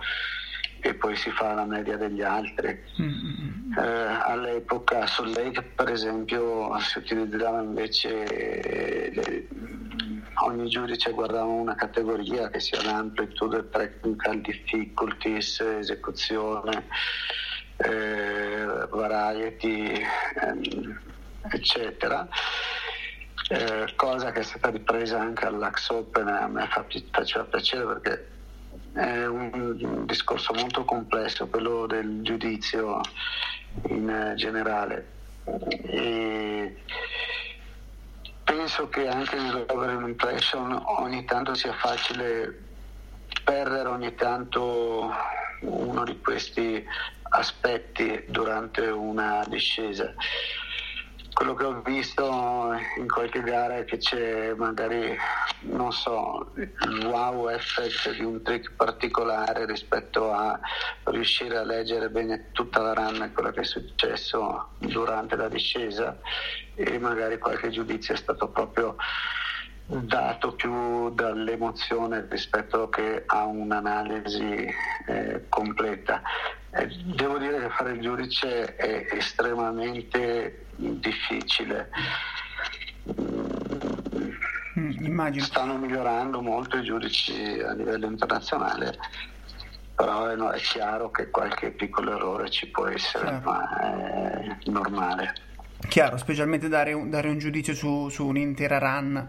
e 0.87 0.95
poi 0.95 1.16
si 1.16 1.31
fa 1.31 1.52
la 1.52 1.64
media 1.64 1.97
degli 1.97 2.23
altri. 2.23 2.69
Eh, 2.69 3.81
all'epoca 3.81 5.07
sul 5.07 5.33
Lake 5.33 5.62
per 5.62 5.90
esempio 5.90 6.78
si 6.78 6.99
utilizzava 6.99 7.61
invece 7.61 9.11
le, 9.12 9.49
ogni 10.45 10.69
giudice 10.69 11.11
guardava 11.11 11.45
una 11.45 11.75
categoria 11.75 12.49
che 12.49 12.61
sia 12.61 12.83
l'amplitude, 12.83 13.69
technical 13.69 14.40
difficulties, 14.40 15.61
esecuzione, 15.61 16.87
eh, 17.78 18.64
variety, 18.90 20.00
ehm, 20.40 21.00
eccetera. 21.50 22.28
Eh, 23.49 23.93
cosa 23.95 24.33
che 24.33 24.40
è 24.40 24.43
stata 24.43 24.71
ripresa 24.71 25.21
anche 25.21 25.47
all'Ax 25.47 25.88
Open 25.90 26.26
a 26.26 26.49
me 26.49 26.69
faceva 27.12 27.45
piacere 27.45 27.85
perché 27.85 28.36
è 28.97 29.26
un 29.26 30.07
discorso 30.07 30.55
molto 30.55 30.85
complesso, 30.87 31.47
quello 31.49 31.87
del 31.87 32.23
giudizio 32.23 33.00
in 33.88 34.33
generale. 34.37 35.12
E 35.83 36.76
penso 38.43 38.88
che 38.88 39.07
anche 39.07 39.37
nell'overall 39.37 40.09
impression 40.09 40.83
ogni 40.99 41.26
tanto 41.26 41.55
sia 41.55 41.75
facile 41.75 42.62
perdere 43.45 43.88
ogni 43.91 44.15
tanto 44.15 45.12
uno 45.61 46.05
di 46.05 46.19
questi 46.21 46.83
aspetti 47.29 48.25
durante 48.29 48.87
una 48.87 49.45
discesa 49.47 50.15
quello 51.37 51.52
che 51.52 51.64
ho 51.64 51.83
visto 51.83 52.73
in 52.97 53.07
qualche 53.09 53.43
gara 53.43 53.76
è 53.76 53.85
che 53.85 53.99
c'è 53.99 54.55
magari, 54.55 55.14
non 55.64 55.93
so, 55.93 56.52
il 56.57 57.05
wow 57.05 57.50
effect 57.50 58.16
di 58.16 58.25
un 58.25 58.40
trick 58.40 58.73
particolare 58.73 59.66
rispetto 59.66 60.33
a 60.33 60.59
riuscire 61.05 61.59
a 61.59 61.62
leggere 61.62 62.09
bene 62.09 62.52
tutta 62.52 62.81
la 62.81 62.95
run 62.95 63.33
quello 63.35 63.50
che 63.50 63.61
è 63.61 63.64
successo 63.64 64.69
durante 64.78 65.37
la 65.37 65.49
discesa 65.49 66.19
e 66.75 66.99
magari 66.99 67.37
qualche 67.37 67.69
giudizio 67.69 68.14
è 68.14 68.16
stato 68.16 68.49
proprio 68.49 68.97
dato 69.85 70.55
più 70.55 71.11
dall'emozione 71.11 72.26
rispetto 72.31 72.88
che 72.88 73.25
a 73.26 73.45
un'analisi 73.45 74.66
eh, 75.07 75.45
completa. 75.50 76.23
Eh, 76.78 76.88
devo 77.14 77.38
dire 77.38 77.59
che 77.59 77.71
fare 77.71 77.92
il 77.92 78.00
giudice 78.00 78.75
è 78.76 79.06
estremamente 79.11 80.66
difficile. 80.76 81.88
Mm, 84.78 84.90
immagino. 85.04 85.45
Stanno 85.45 85.78
migliorando 85.78 86.42
molto 86.42 86.76
i 86.76 86.83
giudici 86.83 87.61
a 87.61 87.73
livello 87.73 88.06
internazionale, 88.06 88.99
però 89.95 90.35
no, 90.35 90.50
è 90.50 90.59
chiaro 90.59 91.11
che 91.11 91.30
qualche 91.30 91.71
piccolo 91.71 92.14
errore 92.14 92.50
ci 92.50 92.68
può 92.68 92.87
essere, 92.87 93.26
certo. 93.26 93.50
ma 93.50 93.78
è 93.78 94.56
normale. 94.66 95.33
Chiaro, 95.88 96.18
specialmente 96.18 96.68
dare 96.68 96.92
un, 96.92 97.09
dare 97.09 97.28
un 97.28 97.38
giudizio 97.38 97.75
su, 97.75 98.11
su 98.11 98.26
un'intera 98.26 98.78
run 98.78 99.28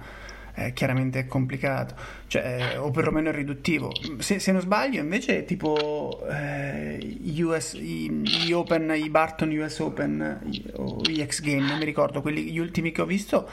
eh, 0.58 0.74
chiaramente 0.74 1.20
è 1.20 1.28
complicato, 1.28 1.94
cioè, 2.26 2.72
eh, 2.74 2.78
o 2.78 2.90
perlomeno 2.90 3.30
è 3.30 3.32
riduttivo. 3.32 3.92
Se, 4.18 4.40
se 4.40 4.52
non 4.52 4.62
sbaglio, 4.62 5.00
invece, 5.00 5.46
tipo 5.46 6.26
eh, 6.28 7.20
US, 7.44 7.74
i, 7.74 8.10
gli 8.10 8.52
Open, 8.52 8.92
i 8.96 9.08
Barton 9.10 9.56
US 9.56 9.78
Open 9.80 10.50
o 10.74 11.02
gli 11.04 11.24
X 11.24 11.42
Game, 11.42 11.68
non 11.68 11.78
mi 11.78 11.86
ricordo, 11.86 12.22
quelli, 12.22 12.46
gli 12.46 12.58
ultimi 12.58 12.92
che 12.92 13.02
ho 13.04 13.06
visto, 13.06 13.48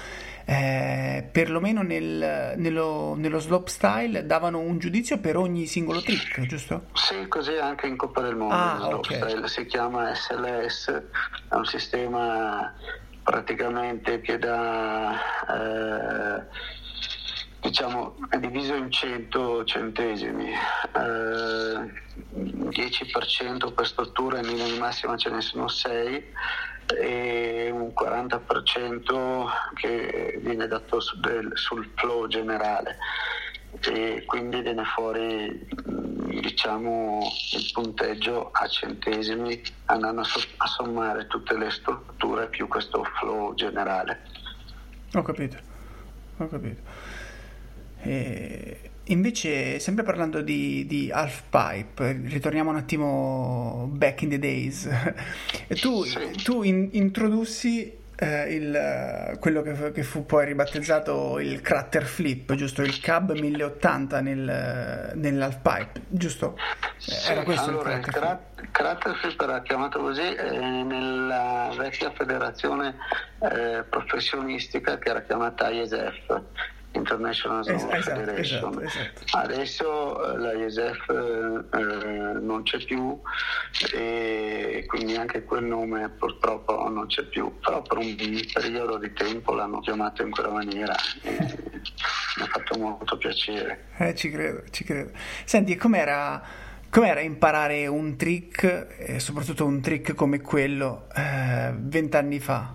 eh, 0.46 1.28
perlomeno 1.30 1.82
nel, 1.82 2.54
nello, 2.56 3.14
nello 3.18 3.38
slope 3.38 3.70
style 3.70 4.24
davano 4.24 4.60
un 4.60 4.78
giudizio 4.78 5.18
per 5.18 5.36
ogni 5.36 5.66
singolo 5.66 6.00
trick, 6.00 6.40
giusto? 6.46 6.86
Sì, 6.94 7.28
così 7.28 7.52
anche 7.56 7.86
in 7.86 7.96
Coppa 7.96 8.22
del 8.22 8.34
Mondo. 8.34 8.54
Ah, 8.54 8.88
okay. 8.94 9.18
style 9.18 9.46
si 9.48 9.66
chiama 9.66 10.14
SLS, 10.14 11.02
è 11.50 11.54
un 11.54 11.66
sistema 11.66 12.72
praticamente 13.22 14.20
che 14.20 14.38
dà 14.38 15.14
eh, 15.48 16.82
diciamo 17.64 18.16
diviso 18.38 18.74
in 18.74 18.90
100 18.90 19.64
centesimi. 19.64 20.50
Eh, 20.50 22.02
10% 22.34 23.72
per 23.72 23.86
struttura 23.86 24.38
in 24.38 24.46
linea 24.46 24.66
di 24.66 24.78
massima 24.78 25.16
ce 25.16 25.30
ne 25.30 25.40
sono 25.40 25.66
6 25.68 26.32
e 27.00 27.70
un 27.72 27.92
40% 27.98 29.46
che 29.74 30.38
viene 30.42 30.66
dato 30.66 31.00
sul, 31.00 31.52
sul 31.54 31.90
flow 31.96 32.26
generale. 32.26 32.98
E 33.80 34.24
quindi 34.26 34.60
viene 34.60 34.84
fuori 34.84 35.66
diciamo 36.42 37.20
il 37.52 37.70
punteggio 37.72 38.50
a 38.52 38.66
centesimi 38.66 39.62
andando 39.86 40.20
a, 40.20 40.26
a 40.58 40.66
sommare 40.66 41.26
tutte 41.28 41.56
le 41.56 41.70
strutture 41.70 42.48
più 42.48 42.68
questo 42.68 43.02
flow 43.04 43.54
generale. 43.54 44.20
Ho 45.14 45.22
capito 45.22 45.72
ho 46.38 46.48
capito 46.48 46.82
e 48.04 48.78
invece 49.08 49.78
sempre 49.80 50.04
parlando 50.04 50.40
di, 50.40 50.86
di 50.86 51.10
half 51.12 51.42
pipe 51.50 52.22
ritorniamo 52.24 52.70
un 52.70 52.76
attimo 52.76 53.88
back 53.92 54.22
in 54.22 54.30
the 54.30 54.38
days 54.38 54.88
tu, 55.80 56.04
tu 56.42 56.62
in, 56.62 56.88
introdussi 56.92 58.02
eh, 58.16 58.54
il, 58.54 59.36
quello 59.40 59.62
che, 59.62 59.92
che, 59.92 60.02
fu 60.02 60.24
poi 60.24 60.46
ribattezzato 60.46 61.38
il 61.40 61.60
Crater 61.60 62.04
Flip, 62.04 62.54
giusto? 62.54 62.82
Il 62.82 63.00
Cab 63.00 63.32
1080 63.32 64.20
nel, 64.20 65.12
nell'half 65.14 65.58
pipe, 65.60 66.02
giusto? 66.08 66.56
Sì, 66.96 67.30
era 67.30 67.42
questo 67.42 67.70
allora, 67.70 67.94
il 67.94 68.04
Crater, 68.04 68.62
il 68.62 68.70
Crater 68.70 69.16
Flip 69.16 69.40
era 69.40 69.62
chiamato 69.62 69.98
così 69.98 70.22
eh, 70.22 70.58
nella 70.58 71.74
vecchia 71.76 72.12
federazione 72.12 72.94
eh, 73.40 73.84
professionistica 73.88 74.96
che 74.98 75.08
era 75.08 75.22
chiamata 75.22 75.70
ISF 75.70 76.42
International 76.94 77.64
Snow 77.64 77.76
esatto, 77.76 78.20
Federation. 78.20 78.82
Esatto, 78.82 79.20
esatto. 79.24 79.36
Adesso 79.38 80.34
eh, 80.34 80.38
la 80.38 80.52
ISF 80.52 81.08
eh, 81.10 81.78
eh, 81.78 82.40
non 82.40 82.62
c'è 82.62 82.78
più 82.84 83.20
e 83.92 84.84
quindi 84.86 85.16
anche 85.16 85.44
quel 85.44 85.64
nome 85.64 86.08
purtroppo 86.10 86.88
non 86.88 87.06
c'è 87.06 87.24
più, 87.24 87.58
però 87.60 87.82
per 87.82 87.98
un 87.98 88.14
periodo 88.52 88.98
di 88.98 89.12
tempo 89.12 89.54
l'hanno 89.54 89.80
chiamato 89.80 90.22
in 90.22 90.30
quella 90.30 90.50
maniera 90.50 90.94
mi 91.22 92.42
ha 92.42 92.46
fatto 92.46 92.78
molto 92.78 93.16
piacere. 93.16 93.86
Eh, 93.98 94.14
ci 94.14 94.30
credo, 94.30 94.62
ci 94.70 94.84
credo. 94.84 95.10
Senti, 95.44 95.76
com'era... 95.76 96.62
Com'era 96.94 97.18
imparare 97.18 97.88
un 97.88 98.16
trick, 98.16 98.86
e 98.96 99.18
soprattutto 99.18 99.66
un 99.66 99.80
trick 99.80 100.14
come 100.14 100.40
quello, 100.40 101.08
eh, 101.16 101.72
vent'anni 101.76 102.38
fa? 102.38 102.72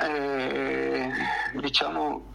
Eh, 0.00 1.10
diciamo 1.60 2.34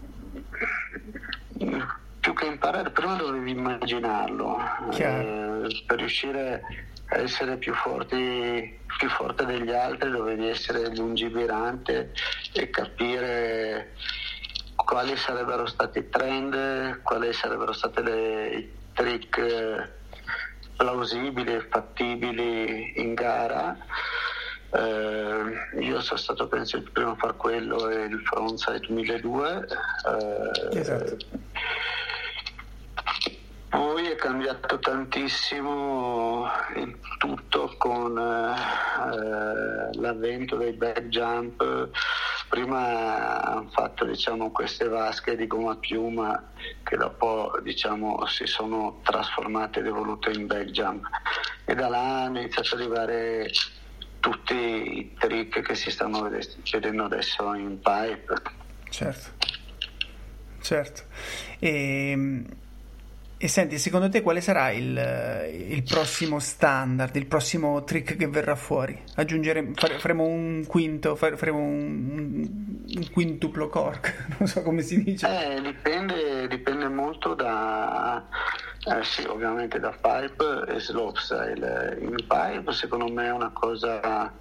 più 2.19 2.33
che 2.33 2.45
imparare 2.45 2.91
prima 2.91 3.15
dovevi 3.15 3.51
immaginarlo 3.51 4.59
eh, 4.91 5.83
per 5.85 5.97
riuscire 5.97 6.63
a 7.09 7.17
essere 7.17 7.57
più 7.57 7.73
forti 7.73 8.79
più 8.97 9.09
forte 9.09 9.45
degli 9.45 9.71
altri 9.71 10.09
dovevi 10.09 10.47
essere 10.47 10.93
lungimirante 10.95 12.11
e 12.53 12.69
capire 12.69 13.93
quali 14.75 15.15
sarebbero 15.15 15.65
stati 15.65 15.99
i 15.99 16.09
trend 16.09 17.01
quali 17.01 17.31
sarebbero 17.33 17.73
stati 17.73 18.01
i 18.01 18.71
trick 18.93 19.95
plausibili 20.75 21.53
e 21.53 21.67
fattibili 21.69 22.93
in 23.01 23.13
gara 23.13 23.77
eh, 24.71 25.79
io 25.79 26.01
sono 26.01 26.19
stato 26.19 26.47
penso 26.47 26.77
il 26.77 26.89
primo 26.91 27.11
a 27.11 27.15
fare 27.15 27.35
quello 27.37 27.89
e 27.89 28.05
il 28.05 28.19
frontside 28.25 28.87
1002 28.89 29.67
eh, 30.71 30.77
esatto. 30.77 31.17
poi 33.69 34.07
è 34.07 34.15
cambiato 34.15 34.79
tantissimo 34.79 36.49
il 36.75 36.97
tutto 37.17 37.73
con 37.77 38.17
eh, 38.17 39.97
l'avvento 39.97 40.57
dei 40.57 40.73
back 40.73 41.03
jump 41.03 41.89
prima 42.49 43.41
hanno 43.43 43.69
fatto 43.69 44.05
diciamo, 44.05 44.51
queste 44.51 44.87
vasche 44.87 45.35
di 45.35 45.47
gomma 45.47 45.75
piuma 45.75 46.51
che 46.83 46.95
dopo 46.95 47.51
diciamo, 47.61 48.25
si 48.25 48.45
sono 48.45 48.99
trasformate 49.03 49.79
ed 49.79 49.87
evolute 49.87 50.31
in 50.31 50.47
back 50.47 50.71
jump 50.71 51.05
e 51.65 51.75
da 51.75 51.89
là 51.89 52.23
hanno 52.23 52.39
iniziato 52.39 52.75
ad 52.75 52.81
arrivare 52.81 53.49
tutti 54.27 54.53
i 54.53 55.13
trick 55.17 55.61
che 55.61 55.73
si 55.73 55.89
stanno 55.89 56.29
vedendo 56.71 57.05
adesso 57.05 57.53
in 57.53 57.79
pipe. 57.79 58.41
Certo, 58.89 59.29
certo. 60.59 61.03
E, 61.59 62.09
ehm, 62.11 62.45
e 63.37 63.47
senti, 63.47 63.77
secondo 63.77 64.09
te 64.09 64.21
quale 64.21 64.41
sarà 64.41 64.71
il, 64.71 64.97
il, 65.69 65.83
prossimo 65.83 66.39
standard, 66.39 67.15
il 67.15 67.27
prossimo 67.27 67.83
trick 67.83 68.17
che 68.17 68.27
verrà 68.27 68.55
fuori? 68.55 68.99
Aggiungere, 69.15 69.71
faremo 69.99 70.25
un 70.25 70.65
quinto, 70.67 71.15
faremo 71.15 71.59
un, 71.59 72.83
un 72.85 73.11
quintuplo 73.11 73.69
cork, 73.69 74.35
non 74.39 74.47
so 74.47 74.61
come 74.63 74.81
si 74.81 75.03
dice. 75.03 75.27
Eh, 75.27 75.61
dipende, 75.61 76.47
dipende 76.47 76.89
molto 76.89 77.33
da, 77.33 78.27
eh 78.87 79.03
sì, 79.03 79.23
ovviamente 79.25 79.79
da 79.79 79.91
pipe 79.91 80.63
e 80.67 80.79
slopestyle. 80.79 81.97
In 81.99 82.15
pipe 82.15 82.71
secondo 82.71 83.11
me 83.11 83.25
è 83.25 83.31
una 83.31 83.51
cosa 83.51 84.33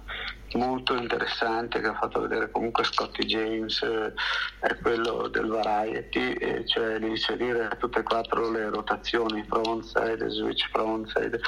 molto 0.53 0.95
interessante 0.95 1.81
che 1.81 1.87
ha 1.87 1.95
fatto 1.95 2.21
vedere 2.21 2.49
comunque 2.49 2.85
Scotty 2.85 3.25
James 3.25 3.81
eh, 3.81 4.13
è 4.61 4.77
quello 4.77 5.27
del 5.27 5.47
variety, 5.47 6.65
cioè 6.65 6.97
di 6.97 7.09
inserire 7.09 7.69
tutte 7.77 7.99
e 7.99 8.03
quattro 8.03 8.49
le 8.49 8.69
rotazioni 8.69 9.43
frontside, 9.43 10.29
switch 10.29 10.69
frontside, 10.69 11.41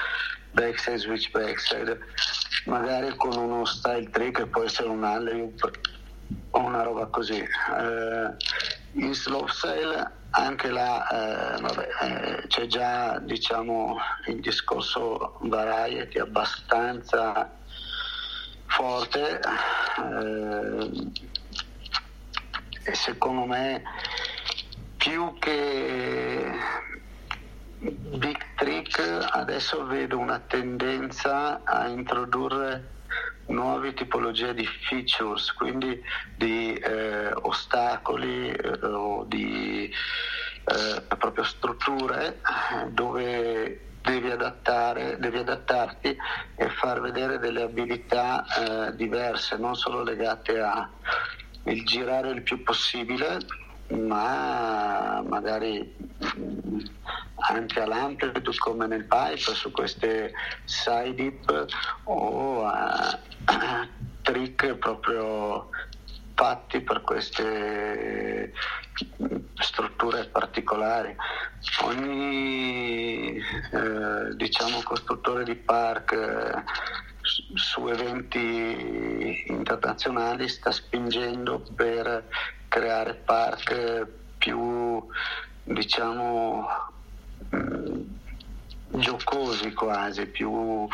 backside, 0.52 0.98
switch 0.98 1.32
backside, 1.32 1.98
magari 2.66 3.16
con 3.16 3.38
uno 3.38 3.64
style 3.64 4.10
trick 4.10 4.40
che 4.40 4.48
può 4.48 4.64
essere 4.64 4.90
un 4.90 5.06
alley 5.06 5.54
o 6.52 6.60
una 6.60 6.84
roba 6.84 7.06
così. 7.06 7.40
Eh, 7.40 8.36
in 8.94 9.14
slopestyle 9.14 10.18
anche 10.32 10.70
là 10.70 11.08
eh, 11.08 11.62
vabbè, 11.62 11.88
eh, 12.02 12.48
c'è 12.48 12.68
già 12.68 13.20
diciamo, 13.20 13.98
il 14.28 14.40
discorso 14.42 15.38
variety 15.42 16.20
abbastanza 16.20 17.52
forte 18.66 19.40
eh, 19.40 21.12
e 22.84 22.94
secondo 22.96 23.46
me 23.46 23.84
più 24.98 25.36
che 25.40 26.52
big 27.80 28.38
trick 28.56 29.28
adesso 29.32 29.86
vedo 29.86 30.18
una 30.18 30.40
tendenza 30.40 31.62
a 31.64 31.88
introdurre 31.88 32.98
nuove 33.50 33.94
tipologie 33.94 34.54
di 34.54 34.66
features, 34.66 35.54
quindi 35.54 36.02
di 36.36 36.74
eh, 36.74 37.32
ostacoli 37.34 38.50
eh, 38.50 38.86
o 38.86 39.24
di 39.26 39.90
eh, 39.90 41.16
proprio 41.18 41.44
strutture 41.44 42.42
dove 42.90 43.88
devi, 44.02 44.32
adattare, 44.32 45.18
devi 45.20 45.38
adattarti 45.40 46.16
e 46.56 46.70
far 46.70 47.02
vedere 47.02 47.40
delle 47.40 47.64
abilità 47.64 48.46
eh, 48.46 48.96
diverse, 48.96 49.58
non 49.58 49.76
solo 49.76 50.04
legate 50.04 50.60
a 50.60 50.90
il 51.64 51.86
girare 51.86 52.30
il 52.32 52.42
più 52.42 52.64
possibile, 52.64 53.38
ma 53.90 55.22
magari 55.28 55.96
anche 57.48 57.82
all'amplitude 57.82 58.58
come 58.58 58.88
nel 58.88 59.06
pipe 59.06 59.54
su 59.54 59.72
queste 59.72 60.34
side 60.66 61.14
dip 61.14 61.66
o 62.04 62.66
a 62.66 63.20
trick 64.22 64.76
proprio 64.76 65.70
fatti 66.36 66.82
per 66.82 67.02
queste 67.02 68.54
strutture 69.56 70.26
particolari. 70.28 71.16
Ogni 71.84 73.38
eh, 73.38 74.36
diciamo, 74.36 74.82
costruttore 74.84 75.44
di 75.44 75.56
park 75.56 76.12
eh, 76.14 76.64
su 77.22 77.88
eventi 77.88 79.44
internazionali 79.48 80.48
sta 80.48 80.72
spingendo 80.72 81.64
per 81.76 82.26
creare 82.70 83.16
park 83.16 84.08
più 84.38 85.06
diciamo 85.64 86.62
mm, 86.62 86.99
giocosi 88.92 89.74
quasi, 89.74 90.26
più 90.26 90.88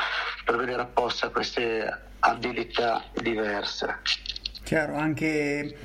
per 0.44 0.58
vedere 0.58 0.82
apposta 0.82 1.30
queste 1.30 2.02
abilità 2.20 3.04
diverse. 3.14 4.00
Chiaro, 4.64 4.96
anche, 4.96 5.78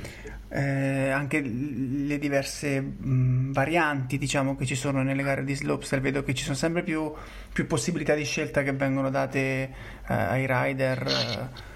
eh, 0.48 1.10
anche 1.10 1.40
le 1.42 2.18
diverse 2.18 2.80
mh, 2.80 3.52
varianti 3.52 4.16
diciamo, 4.16 4.56
che 4.56 4.64
ci 4.64 4.74
sono 4.74 5.02
nelle 5.02 5.22
gare 5.22 5.44
di 5.44 5.54
slopestyle, 5.54 6.00
vedo 6.00 6.22
che 6.22 6.34
ci 6.34 6.44
sono 6.44 6.56
sempre 6.56 6.82
più, 6.82 7.12
più 7.52 7.66
possibilità 7.66 8.14
di 8.14 8.24
scelta 8.24 8.62
che 8.62 8.72
vengono 8.72 9.10
date 9.10 9.38
eh, 9.38 10.14
ai 10.14 10.46
rider. 10.48 11.06
Eh. 11.06 11.68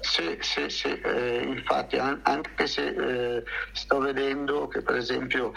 Sì, 0.00 0.38
sì, 0.40 0.70
sì, 0.70 0.98
eh, 1.00 1.42
infatti 1.42 1.96
anche 1.96 2.66
se 2.66 2.86
eh, 2.86 3.42
sto 3.72 3.98
vedendo 3.98 4.68
che 4.68 4.80
per 4.80 4.96
esempio 4.96 5.52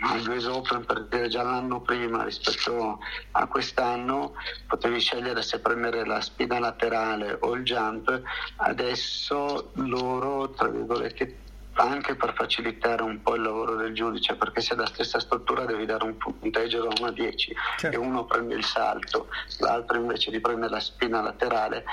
al 0.00 0.28
US 0.28 0.44
Open 0.46 0.84
per 0.84 1.06
dire 1.10 1.28
già 1.28 1.42
l'anno 1.42 1.80
prima 1.80 2.22
rispetto 2.22 3.00
a 3.32 3.46
quest'anno 3.46 4.34
potevi 4.66 5.00
scegliere 5.00 5.42
se 5.42 5.60
premere 5.60 6.06
la 6.06 6.20
spina 6.20 6.58
laterale 6.58 7.36
o 7.40 7.54
il 7.54 7.64
jump 7.64 8.22
adesso 8.56 9.70
loro 9.74 10.50
tra 10.50 10.68
virgolette 10.68 11.46
anche 11.78 12.16
per 12.16 12.34
facilitare 12.34 13.02
un 13.02 13.22
po' 13.22 13.36
il 13.36 13.42
lavoro 13.42 13.76
del 13.76 13.94
giudice, 13.94 14.34
perché 14.34 14.60
se 14.60 14.74
è 14.74 14.76
la 14.76 14.86
stessa 14.86 15.20
struttura 15.20 15.64
devi 15.64 15.86
dare 15.86 16.04
un 16.04 16.16
punteggio 16.16 16.82
da 16.82 16.88
1 16.98 17.06
a 17.06 17.12
10 17.12 17.54
certo. 17.76 17.96
e 17.96 18.00
uno 18.00 18.24
prende 18.24 18.54
il 18.56 18.64
salto, 18.64 19.28
l'altro 19.60 19.96
invece 19.96 20.32
di 20.32 20.40
prendere 20.40 20.72
la 20.72 20.80
spina 20.80 21.20
laterale, 21.20 21.84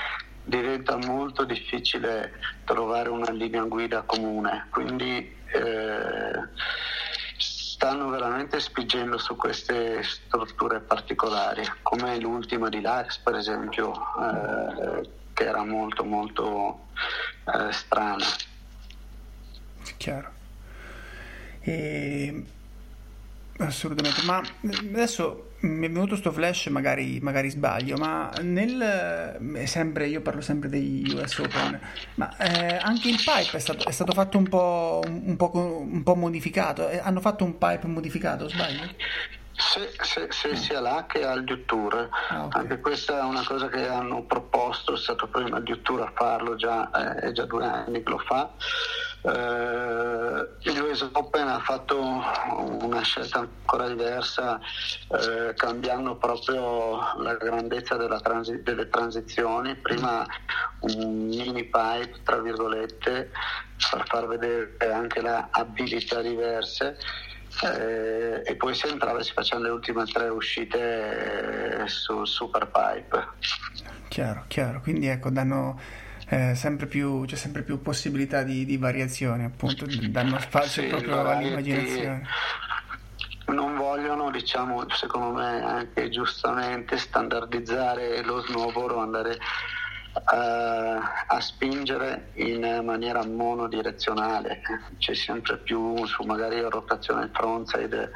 diventa 0.43 0.97
molto 0.97 1.43
difficile 1.43 2.39
trovare 2.63 3.09
una 3.09 3.31
linea 3.31 3.63
guida 3.63 4.01
comune. 4.01 4.67
Quindi 4.71 5.34
eh, 5.55 6.47
stanno 7.37 8.09
veramente 8.09 8.59
spingendo 8.59 9.17
su 9.17 9.35
queste 9.35 10.01
strutture 10.03 10.79
particolari, 10.79 11.63
come 11.81 12.19
l'ultima 12.19 12.69
di 12.69 12.81
Lax 12.81 13.17
per 13.19 13.35
esempio, 13.35 13.93
eh, 14.21 15.09
che 15.33 15.43
era 15.45 15.63
molto 15.63 16.03
molto 16.03 16.87
eh, 17.45 17.71
strana. 17.71 18.25
Chiaro. 19.97 20.31
E... 21.61 22.45
Assolutamente, 23.57 24.21
ma 24.23 24.41
adesso 24.61 25.44
mi 25.59 25.87
è 25.87 25.89
venuto 25.89 26.09
questo 26.09 26.31
flash, 26.31 26.67
magari, 26.67 27.19
magari, 27.21 27.49
sbaglio, 27.49 27.97
ma 27.97 28.31
nel 28.41 29.63
sempre, 29.65 30.07
io 30.07 30.21
parlo 30.21 30.41
sempre 30.41 30.69
degli 30.69 31.11
US 31.13 31.37
Open, 31.39 31.79
ma 32.15 32.35
eh, 32.37 32.77
anche 32.77 33.09
il 33.09 33.17
pipe 33.17 33.57
è 33.57 33.59
stato, 33.59 33.87
è 33.87 33.91
stato 33.91 34.11
fatto 34.11 34.37
un 34.37 34.47
po', 34.47 35.01
un, 35.05 35.35
po', 35.35 35.51
un 35.53 36.03
po', 36.03 36.15
modificato, 36.15 36.89
eh, 36.89 36.99
hanno 36.99 37.21
fatto 37.21 37.43
un 37.43 37.57
pipe 37.57 37.87
modificato, 37.87 38.47
sbaglio? 38.49 38.93
Sì, 39.57 39.79
sì, 40.29 40.47
ah. 40.49 40.55
sia 40.55 40.79
là 40.81 41.05
che 41.07 41.23
al 41.25 41.45
Dutour. 41.45 42.09
Ah, 42.29 42.45
okay. 42.45 42.61
Anche 42.61 42.79
questa 42.81 43.19
è 43.19 43.23
una 43.23 43.43
cosa 43.45 43.69
che 43.69 43.87
hanno 43.87 44.23
proposto, 44.23 44.95
è 44.95 44.97
stato 44.97 45.27
prima 45.27 45.57
il 45.57 45.63
Dutour 45.63 46.01
a 46.01 46.11
farlo 46.13 46.55
già, 46.55 46.91
eh, 46.91 47.27
è 47.27 47.31
già 47.31 47.45
due 47.45 47.65
anni 47.65 48.03
che 48.03 48.09
lo 48.09 48.17
fa. 48.17 48.51
Eh, 49.27 50.49
il 50.69 50.81
US 50.81 51.09
Open 51.13 51.47
ha 51.47 51.59
fatto 51.59 51.99
una 51.99 53.01
scelta 53.01 53.39
ancora 53.39 53.87
diversa, 53.87 54.59
eh, 54.59 55.53
cambiando 55.55 56.15
proprio 56.17 56.99
la 57.17 57.33
grandezza 57.35 57.97
transi- 58.19 58.61
delle 58.61 58.87
transizioni. 58.87 59.75
Prima 59.77 60.25
un 60.81 61.27
mini 61.27 61.63
pipe, 61.63 62.19
tra 62.23 62.39
virgolette, 62.39 63.31
per 63.91 64.03
far 64.05 64.27
vedere 64.27 64.77
anche 64.91 65.21
le 65.21 65.47
abilità 65.49 66.21
diverse. 66.21 66.97
Eh, 67.63 68.41
e 68.45 68.55
poi 68.57 68.75
si 68.75 68.87
entrava 68.87 69.19
e 69.19 69.23
si 69.23 69.31
facevano 69.31 69.67
le 69.67 69.73
ultime 69.73 70.03
tre 70.05 70.27
uscite 70.27 71.83
eh, 71.83 71.87
sul 71.87 72.27
super 72.27 72.69
pipe. 72.69 73.27
Chiaro, 74.09 74.43
chiaro, 74.47 74.81
quindi 74.81 75.07
ecco, 75.07 75.29
danno 75.29 75.79
eh, 76.27 76.55
sempre 76.55 76.85
più, 76.87 77.25
c'è 77.25 77.35
sempre 77.35 77.61
più 77.61 77.81
possibilità 77.81 78.43
di, 78.43 78.65
di 78.65 78.77
variazione, 78.77 79.45
appunto, 79.45 79.85
danno 80.09 80.39
spazio 80.39 80.83
sì, 80.83 80.87
proprio 80.87 81.27
all'immaginazione. 81.27 82.27
Non 83.47 83.77
vogliono, 83.77 84.31
diciamo, 84.31 84.89
secondo 84.89 85.31
me 85.31 85.63
anche 85.63 86.09
giustamente 86.09 86.97
standardizzare 86.97 88.23
lo 88.23 88.41
snowboard 88.41 88.95
o 88.95 88.99
andare 88.99 89.37
Uh, 90.15 90.97
a 91.27 91.41
spingere 91.41 92.29
in 92.35 92.81
maniera 92.85 93.25
monodirezionale, 93.25 94.61
c'è 94.97 95.13
sempre 95.13 95.57
più 95.57 96.05
su 96.05 96.23
magari 96.23 96.61
rotazione 96.61 97.29
frontside 97.33 98.11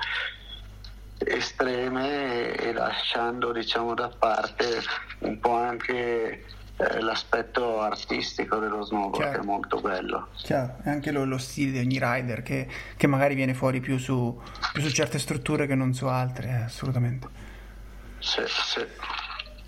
estreme 1.17 2.56
e, 2.56 2.69
e 2.69 2.72
lasciando 2.72 3.52
diciamo 3.52 3.93
da 3.95 4.08
parte 4.08 4.82
un 5.19 5.39
po' 5.39 5.58
anche 5.58 6.45
eh, 6.80 7.02
l'aspetto 7.02 7.82
artistico 7.82 8.58
dello 8.58 8.84
snowboard 8.84 9.18
Chiaro. 9.18 9.42
è 9.42 9.46
molto 9.46 9.82
bello. 9.82 10.28
Chiaro, 10.38 10.78
e 10.86 10.89
anche 10.89 11.12
lo, 11.12 11.26
lo, 11.26 11.38
stile 11.38 11.72
di 11.72 11.80
ogni 11.80 12.00
rider 12.02 12.42
che, 12.42 12.68
che 12.96 13.08
magari 13.08 13.36
viene 13.36 13.54
fuori 13.54 13.82
più 13.82 13.98
su, 13.98 14.39
più 14.72 14.82
su, 14.82 14.89
certe 14.89 15.20
strutture 15.20 15.68
che 15.68 15.76
non 15.76 15.94
su 15.94 16.06
altre, 16.06 16.48
eh, 16.48 16.63
assolutamente. 16.63 17.28
Sì, 18.20 18.44
sì. 18.48 18.86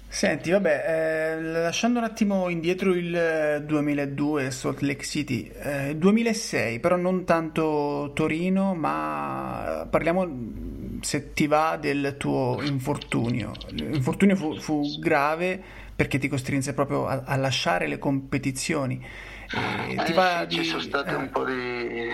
Senti, 0.07 0.51
vabbè, 0.51 0.85
eh, 0.87 1.41
lasciando 1.41 1.99
un 1.99 2.05
attimo 2.05 2.47
indietro 2.47 2.93
il 2.93 3.63
2002 3.65 4.51
Salt 4.51 4.79
Lake 4.81 5.03
City, 5.03 5.51
eh, 5.53 5.95
2006 5.97 6.79
però 6.79 6.95
non 6.95 7.25
tanto 7.25 8.11
Torino, 8.13 8.73
ma 8.73 9.85
parliamo 9.89 10.99
se 11.01 11.33
ti 11.33 11.47
va 11.47 11.77
del 11.79 12.15
tuo 12.17 12.59
infortunio. 12.61 13.51
L'infortunio 13.69 14.35
fu, 14.37 14.57
fu 14.59 14.99
grave 14.99 15.80
perché 16.01 16.17
ti 16.17 16.27
costrinse 16.27 16.73
proprio 16.73 17.05
a, 17.05 17.21
a 17.27 17.35
lasciare 17.35 17.85
le 17.85 17.99
competizioni. 17.99 19.05
Eh, 19.53 20.03
ti 20.03 20.13
sì, 20.15 20.45
di... 20.47 20.55
Ci 20.55 20.63
sono 20.63 20.81
state 20.81 21.11
eh. 21.11 21.13
un 21.13 21.29
po' 21.29 21.45
di 21.45 22.09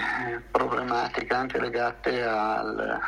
problematiche 0.52 1.34
anche 1.34 1.58
legate 1.58 2.21
al 2.21 3.00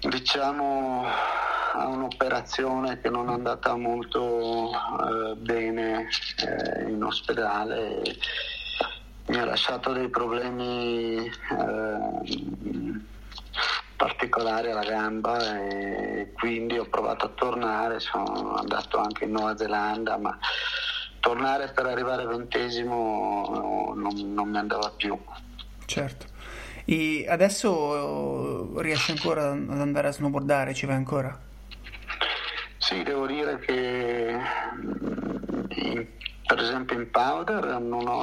diciamo 0.00 1.04
a 1.06 1.86
un'operazione 1.86 3.00
che 3.00 3.08
non 3.08 3.30
è 3.30 3.34
andata 3.34 3.76
molto 3.76 4.72
eh, 4.72 5.36
bene 5.36 6.08
eh, 6.38 6.90
in 6.90 7.02
ospedale 7.02 8.02
mi 9.26 9.38
ha 9.38 9.44
lasciato 9.44 9.92
dei 9.92 10.08
problemi 10.08 11.24
eh, 11.24 13.00
particolari 13.96 14.70
alla 14.70 14.84
gamba 14.84 15.58
e 15.58 16.32
quindi 16.34 16.78
ho 16.78 16.86
provato 16.86 17.26
a 17.26 17.28
tornare, 17.28 18.00
sono 18.00 18.54
andato 18.54 18.98
anche 18.98 19.24
in 19.24 19.32
Nuova 19.32 19.56
Zelanda, 19.56 20.16
ma 20.18 20.38
tornare 21.20 21.72
per 21.72 21.86
arrivare 21.86 22.26
ventesimo 22.26 23.92
non, 23.94 24.34
non 24.34 24.48
mi 24.48 24.58
andava 24.58 24.92
più. 24.96 25.18
Certo. 25.86 26.26
E 26.84 27.24
adesso 27.28 28.78
riesci 28.80 29.12
ancora 29.12 29.52
ad 29.52 29.80
andare 29.80 30.08
a 30.08 30.12
snowboardare? 30.12 30.74
Ci 30.74 30.86
vai 30.86 30.96
ancora? 30.96 31.38
Sì, 32.76 33.02
devo 33.02 33.26
dire 33.26 33.58
che 33.60 34.38
in, 35.68 36.06
per 36.46 36.58
esempio 36.58 36.98
in 36.98 37.10
powder 37.10 37.80
non 37.80 38.06
ho 38.06 38.22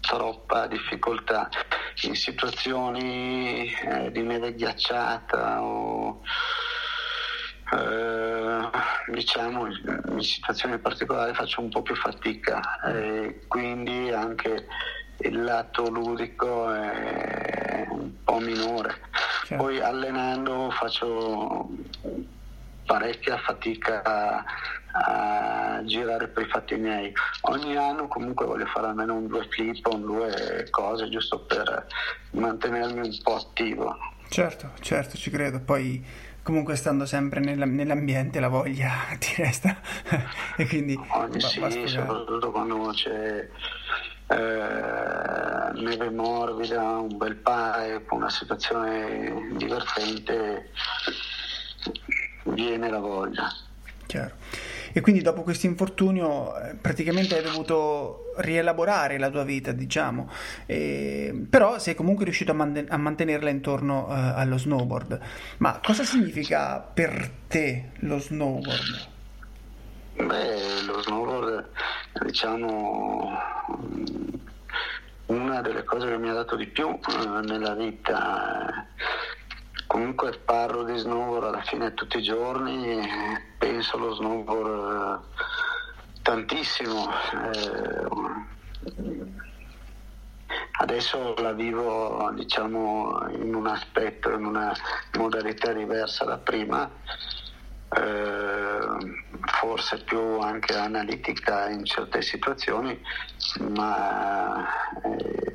troppa 0.00 0.66
difficoltà 0.66 1.48
in 2.02 2.14
situazioni 2.14 3.72
eh, 3.72 4.10
di 4.10 4.22
neve 4.22 4.54
ghiacciata 4.54 5.62
o 5.62 6.22
eh, 7.72 8.70
diciamo 9.08 9.66
in 9.66 10.20
situazioni 10.20 10.78
particolari 10.78 11.34
faccio 11.34 11.60
un 11.60 11.70
po' 11.70 11.82
più 11.82 11.94
fatica 11.94 12.80
e 12.84 13.44
quindi 13.48 14.10
anche 14.10 14.66
il 15.18 15.42
lato 15.42 15.88
ludico 15.88 16.72
è 16.72 17.86
un 17.90 18.12
po' 18.24 18.38
minore. 18.38 19.00
Certo. 19.44 19.62
Poi 19.62 19.80
allenando 19.80 20.70
faccio 20.70 21.68
parecchia 22.84 23.38
fatica 23.38 24.44
a, 24.92 25.80
girare 25.84 26.28
per 26.28 26.44
i 26.44 26.48
fatti 26.48 26.76
miei. 26.76 27.12
Ogni 27.42 27.76
anno 27.76 28.08
comunque 28.08 28.46
voglio 28.46 28.66
fare 28.66 28.86
almeno 28.86 29.14
un 29.14 29.26
due 29.26 29.46
flip 29.48 29.84
o 29.86 29.96
due 29.96 30.66
cose 30.70 31.08
giusto 31.08 31.40
per 31.40 31.86
mantenermi 32.32 33.00
un 33.00 33.18
po' 33.22 33.36
attivo. 33.36 33.96
Certo, 34.28 34.70
certo, 34.80 35.16
ci 35.16 35.30
credo. 35.30 35.60
Poi 35.60 36.04
comunque 36.42 36.76
stando 36.76 37.06
sempre 37.06 37.40
nell'ambiente 37.40 38.40
la 38.40 38.48
voglia 38.48 38.90
ti 39.18 39.34
resta 39.36 39.76
e 40.56 40.66
quindi 40.66 40.98
Ogni 41.10 41.38
va, 41.38 41.48
sì, 41.48 41.60
va 41.60 41.70
soprattutto 41.70 42.50
quando 42.50 42.90
c'è 42.92 43.48
eh, 44.26 45.72
neve 45.74 46.10
morbida, 46.10 46.82
un 46.82 47.16
bel 47.16 47.36
pipe, 47.36 48.06
una 48.10 48.30
situazione 48.30 49.52
divertente 49.56 50.70
viene 52.44 52.88
la 52.88 52.98
voglia. 52.98 53.52
Chiaro. 54.06 54.34
E 54.92 55.00
quindi 55.00 55.22
dopo 55.22 55.42
questo 55.42 55.66
infortunio 55.66 56.58
eh, 56.58 56.74
praticamente 56.74 57.36
hai 57.36 57.42
dovuto 57.42 58.32
rielaborare 58.36 59.18
la 59.18 59.30
tua 59.30 59.44
vita, 59.44 59.72
diciamo, 59.72 60.30
e, 60.66 61.46
però 61.48 61.78
sei 61.78 61.94
comunque 61.94 62.24
riuscito 62.24 62.52
a, 62.52 62.54
man- 62.54 62.86
a 62.88 62.96
mantenerla 62.96 63.50
intorno 63.50 64.06
uh, 64.06 64.12
allo 64.12 64.58
snowboard. 64.58 65.20
Ma 65.58 65.80
cosa 65.82 66.04
significa 66.04 66.78
per 66.80 67.30
te 67.48 67.92
lo 68.00 68.18
snowboard? 68.18 69.10
Beh, 70.14 70.82
lo 70.86 71.02
snowboard 71.02 71.68
diciamo 72.24 73.30
una 75.26 75.62
delle 75.62 75.84
cose 75.84 76.06
che 76.08 76.18
mi 76.18 76.28
ha 76.28 76.34
dato 76.34 76.56
di 76.56 76.66
più 76.66 76.88
eh, 76.88 77.40
nella 77.46 77.74
vita 77.74 78.86
comunque 79.92 80.32
parlo 80.42 80.84
di 80.84 80.96
snowboard 80.96 81.48
alla 81.48 81.60
fine 81.60 81.92
tutti 81.92 82.16
i 82.16 82.22
giorni 82.22 83.06
penso 83.58 83.98
allo 83.98 84.14
snowboard 84.14 85.20
eh, 85.20 86.22
tantissimo 86.22 87.10
eh, 87.52 88.08
adesso 90.80 91.34
la 91.36 91.52
vivo 91.52 92.32
diciamo 92.34 93.28
in 93.32 93.54
un 93.54 93.66
aspetto 93.66 94.30
in 94.30 94.46
una 94.46 94.74
modalità 95.18 95.74
diversa 95.74 96.24
da 96.24 96.38
prima 96.38 96.90
eh, 97.94 98.72
forse 99.60 100.02
più 100.04 100.38
anche 100.40 100.74
analitica 100.74 101.68
in 101.68 101.84
certe 101.84 102.22
situazioni, 102.22 102.98
ma 103.74 104.66
eh, 105.02 105.51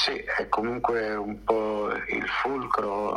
sì, 0.00 0.12
è 0.12 0.48
comunque 0.48 1.14
un 1.14 1.44
po' 1.44 1.90
il 1.90 2.26
fulcro 2.26 3.14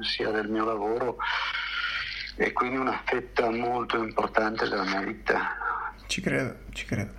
sia 0.00 0.30
del 0.30 0.48
mio 0.48 0.64
lavoro 0.64 1.16
e 2.36 2.52
quindi 2.52 2.76
una 2.76 3.02
fetta 3.04 3.50
molto 3.50 3.96
importante 3.96 4.68
della 4.68 4.84
mia 4.84 5.00
vita. 5.00 5.56
Ci 6.06 6.20
credo, 6.20 6.54
ci 6.72 6.84
credo. 6.84 7.10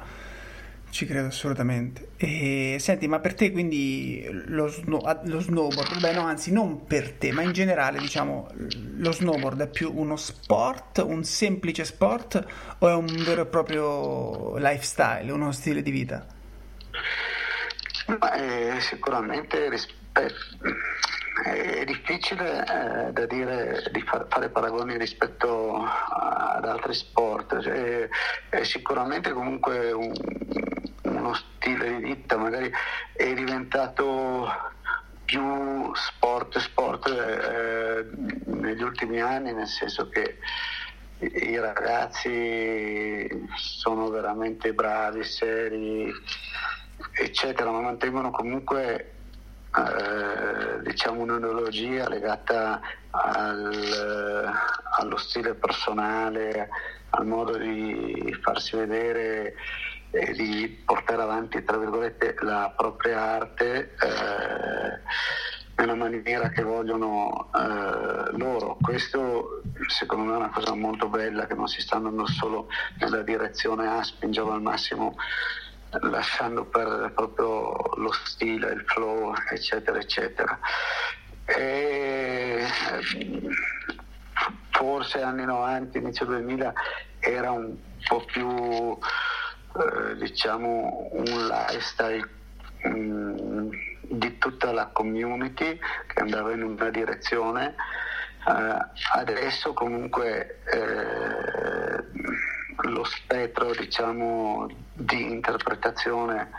Ci 0.91 1.05
credo 1.05 1.27
assolutamente. 1.27 2.11
E 2.15 2.77
senti, 2.79 3.07
ma 3.09 3.19
per 3.19 3.33
te 3.35 3.51
quindi 3.51 4.25
lo, 4.45 4.67
snow, 4.67 5.01
lo 5.23 5.39
snowboard, 5.41 5.99
beh 5.99 6.13
no, 6.13 6.21
anzi 6.21 6.53
non 6.53 6.85
per 6.85 7.11
te, 7.11 7.33
ma 7.33 7.41
in 7.41 7.51
generale 7.51 7.99
diciamo 7.99 8.47
lo 8.95 9.11
snowboard 9.11 9.61
è 9.61 9.67
più 9.67 9.91
uno 9.93 10.15
sport, 10.15 11.03
un 11.05 11.25
semplice 11.25 11.83
sport 11.83 12.43
o 12.79 12.87
è 12.87 12.93
un 12.93 13.05
vero 13.25 13.41
e 13.41 13.45
proprio 13.45 14.57
lifestyle, 14.57 15.29
uno 15.31 15.51
stile 15.51 15.81
di 15.81 15.91
vita? 15.91 16.25
Ma, 18.17 18.33
eh, 18.33 18.79
sicuramente 18.79 19.69
rispetto 19.69 19.97
è 21.43 21.85
difficile 21.85 22.65
eh, 22.65 23.11
da 23.13 23.25
dire 23.25 23.83
di 23.91 24.01
far, 24.01 24.25
fare 24.29 24.49
paragoni 24.49 24.97
rispetto 24.97 25.83
ad 25.83 26.65
altri 26.65 26.93
sport, 26.93 27.61
cioè, 27.61 28.09
è 28.49 28.63
sicuramente 28.63 29.31
comunque 29.31 29.91
un, 29.91 30.11
uno 31.03 31.33
stile 31.33 31.97
di 31.97 32.03
vita, 32.03 32.37
magari 32.37 32.71
è 33.13 33.33
diventato 33.33 34.51
più 35.23 35.93
sport 35.93 36.57
sport 36.57 37.07
eh, 37.07 38.05
negli 38.45 38.81
ultimi 38.81 39.21
anni, 39.21 39.53
nel 39.53 39.67
senso 39.67 40.09
che 40.09 40.39
i 41.19 41.57
ragazzi 41.59 43.27
sono 43.55 44.09
veramente 44.09 44.73
bravi, 44.73 45.23
seri, 45.23 46.11
eccetera, 47.19 47.71
ma 47.71 47.81
mantengono 47.81 48.31
comunque 48.31 49.13
eh, 49.75 50.81
diciamo 50.81 51.21
un'enologia 51.21 52.09
legata 52.09 52.81
al, 53.11 54.51
allo 54.97 55.17
stile 55.17 55.53
personale, 55.53 56.69
al 57.11 57.25
modo 57.25 57.57
di 57.57 58.35
farsi 58.41 58.75
vedere 58.75 59.55
e 60.11 60.31
di 60.33 60.81
portare 60.85 61.21
avanti 61.21 61.63
tra 61.63 61.77
virgolette 61.77 62.35
la 62.39 62.73
propria 62.75 63.21
arte 63.21 63.93
eh, 63.93 64.99
nella 65.75 65.95
maniera 65.95 66.49
che 66.49 66.63
vogliono 66.63 67.51
eh, 67.53 68.37
loro. 68.37 68.77
Questo 68.81 69.61
secondo 69.87 70.23
me 70.25 70.33
è 70.33 70.37
una 70.37 70.49
cosa 70.49 70.73
molto 70.73 71.07
bella 71.07 71.45
che 71.45 71.53
non 71.53 71.67
si 71.67 71.81
sta 71.81 71.97
andando 71.97 72.25
solo 72.25 72.69
nella 72.99 73.21
direzione 73.21 73.87
A, 73.87 74.03
spingiamo 74.03 74.51
al 74.51 74.61
massimo 74.61 75.15
lasciando 76.01 76.65
perdere 76.65 77.09
proprio 77.11 77.75
lo 77.95 78.11
stile, 78.11 78.71
il 78.71 78.83
flow, 78.85 79.33
eccetera, 79.51 79.97
eccetera. 79.97 80.59
E 81.45 82.65
forse 84.71 85.21
anni 85.21 85.45
90, 85.45 85.97
inizio 85.97 86.25
2000 86.25 86.73
era 87.19 87.51
un 87.51 87.75
po' 88.07 88.23
più 88.25 88.97
eh, 89.75 90.15
diciamo 90.15 91.09
un 91.11 91.47
lifestyle 91.47 92.27
um, 92.83 93.69
di 94.01 94.37
tutta 94.37 94.71
la 94.71 94.87
community 94.87 95.77
che 96.07 96.19
andava 96.19 96.53
in 96.53 96.63
una 96.63 96.89
direzione. 96.89 97.75
Uh, 98.45 98.77
adesso 99.15 99.73
comunque 99.73 100.61
eh, 100.71 102.03
lo 102.87 103.03
spettro 103.03 103.71
diciamo, 103.73 104.67
di 104.99 105.31
interpretazione 105.31 106.49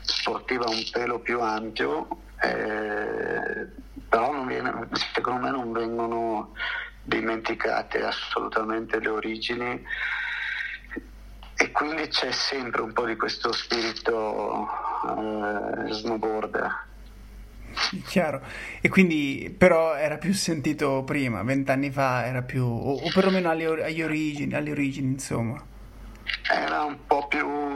sportiva 0.00 0.64
un 0.66 0.82
pelo 0.90 1.20
più 1.20 1.40
ampio, 1.40 2.08
eh, 2.40 3.66
però 4.08 4.44
viene, 4.44 4.88
secondo 5.14 5.40
me 5.42 5.50
non 5.50 5.72
vengono 5.72 6.54
dimenticate 7.02 8.02
assolutamente 8.02 8.98
le 8.98 9.08
origini 9.08 9.84
e 11.54 11.70
quindi 11.70 12.08
c'è 12.08 12.32
sempre 12.32 12.80
un 12.80 12.92
po' 12.92 13.04
di 13.04 13.16
questo 13.16 13.52
spirito 13.52 14.66
eh, 15.06 15.92
snowboarder. 15.92 16.90
Chiaro, 18.06 18.42
e 18.80 18.88
quindi 18.88 19.54
però 19.56 19.94
era 19.94 20.16
più 20.16 20.32
sentito 20.32 21.04
prima, 21.04 21.42
vent'anni 21.42 21.90
fa 21.90 22.26
era 22.26 22.42
più, 22.42 22.64
o, 22.64 22.94
o 22.94 23.10
perlomeno 23.12 23.50
alle, 23.50 23.84
agli 23.84 24.02
origini, 24.02 24.54
alle 24.54 24.70
origini 24.70 25.12
insomma. 25.12 25.62
Era 26.50 26.84
un 26.84 26.96
po' 27.06 27.26
più... 27.28 27.71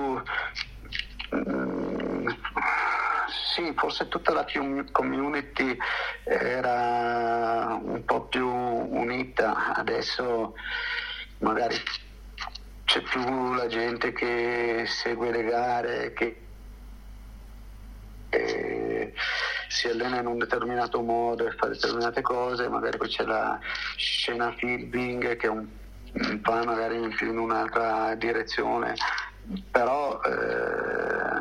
Sì, 3.54 3.72
forse 3.74 4.08
tutta 4.08 4.32
la 4.32 4.46
community 4.92 5.76
era 6.24 7.78
un 7.82 8.04
po' 8.04 8.26
più 8.26 8.46
unita, 8.46 9.74
adesso 9.74 10.54
magari 11.38 11.76
c'è 12.84 13.00
più 13.02 13.54
la 13.54 13.66
gente 13.66 14.12
che 14.12 14.84
segue 14.86 15.30
le 15.30 15.44
gare, 15.44 16.12
che... 16.12 16.40
Eh, 18.28 19.14
si 19.68 19.88
allena 19.88 20.20
in 20.20 20.26
un 20.26 20.38
determinato 20.38 21.02
modo 21.02 21.46
e 21.46 21.52
fa 21.52 21.66
determinate 21.66 22.22
cose, 22.22 22.68
magari 22.68 22.96
poi 22.96 23.08
c'è 23.08 23.24
la 23.24 23.58
scena 23.96 24.52
filming 24.52 25.36
che 25.36 25.46
è 25.46 25.50
un, 25.50 25.66
un 26.12 26.40
po' 26.40 26.52
magari 26.64 26.96
in 26.96 27.38
un'altra 27.38 28.14
direzione, 28.14 28.94
però 29.70 30.20
eh, 30.22 31.36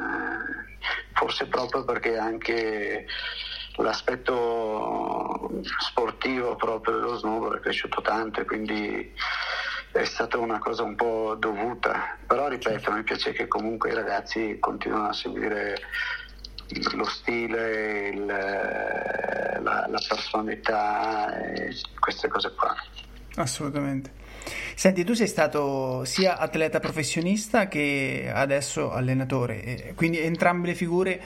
forse 1.13 1.47
proprio 1.47 1.83
perché 1.83 2.17
anche 2.17 3.05
l'aspetto 3.77 5.51
sportivo 5.79 6.55
proprio 6.55 6.95
dello 6.95 7.17
snowboard 7.17 7.57
è 7.57 7.61
cresciuto 7.61 8.01
tanto 8.01 8.41
e 8.41 8.45
quindi 8.45 9.13
è 9.91 10.03
stata 10.03 10.37
una 10.37 10.59
cosa 10.59 10.83
un 10.83 10.95
po' 10.95 11.35
dovuta, 11.37 12.17
però 12.27 12.49
ripeto, 12.49 12.91
mi 12.91 13.03
piace 13.03 13.31
che 13.31 13.47
comunque 13.47 13.91
i 13.91 13.93
ragazzi 13.93 14.57
continuano 14.59 15.09
a 15.09 15.13
seguire 15.13 15.77
lo 16.95 17.05
stile, 17.05 18.09
il, 18.09 18.25
la, 18.25 19.85
la, 19.87 20.01
personalità 20.07 21.31
queste 21.99 22.27
cose 22.27 22.53
qua. 22.55 22.75
Assolutamente. 23.35 24.11
Senti, 24.75 25.03
tu 25.03 25.13
sei 25.13 25.27
stato 25.27 26.03
sia 26.05 26.37
atleta 26.37 26.79
professionista 26.79 27.67
che 27.67 28.31
adesso 28.33 28.91
allenatore, 28.91 29.93
quindi 29.95 30.19
entrambe 30.19 30.67
le 30.67 30.75
figure 30.75 31.21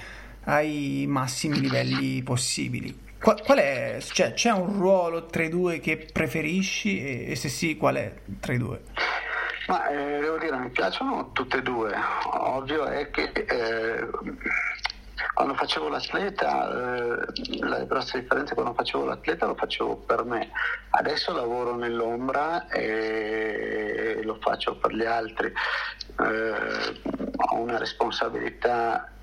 ai 0.46 1.06
massimi 1.08 1.60
livelli 1.60 2.22
possibili. 2.24 3.08
Qual, 3.20 3.42
qual 3.44 3.58
è, 3.58 3.98
cioè, 4.00 4.34
c'è 4.34 4.52
un 4.52 4.78
ruolo 4.78 5.26
tra 5.26 5.44
i 5.44 5.50
due 5.50 5.80
che 5.80 6.08
preferisci 6.12 7.04
e, 7.04 7.32
e 7.32 7.36
se 7.36 7.50
sì, 7.50 7.76
qual 7.76 7.96
è 7.96 8.14
tra 8.40 8.54
i 8.54 8.58
due? 8.58 8.82
Ma 9.68 9.88
eh, 9.90 10.22
devo 10.22 10.38
dire, 10.38 10.58
mi 10.58 10.70
piacciono 10.70 11.32
tutte 11.34 11.58
e 11.58 11.62
due. 11.62 11.94
Ovvio 12.32 12.86
è 12.86 13.12
che 13.12 13.30
eh, 13.34 14.08
quando 15.40 15.56
facevo 15.56 15.88
l'atleta, 15.88 16.70
eh, 16.70 17.60
la 17.60 17.86
grossa 17.86 18.20
differenza 18.20 18.52
è 18.52 18.56
quando 18.56 18.74
facevo 18.74 19.06
l'atleta 19.06 19.46
lo 19.46 19.56
facevo 19.56 19.96
per 19.96 20.26
me, 20.26 20.52
adesso 20.90 21.32
lavoro 21.32 21.78
nell'ombra 21.78 22.68
e 22.68 24.20
lo 24.26 24.38
faccio 24.42 24.76
per 24.76 24.94
gli 24.94 25.06
altri, 25.06 25.48
eh, 25.48 27.00
ho 27.38 27.56
una 27.56 27.78
responsabilità 27.78 29.14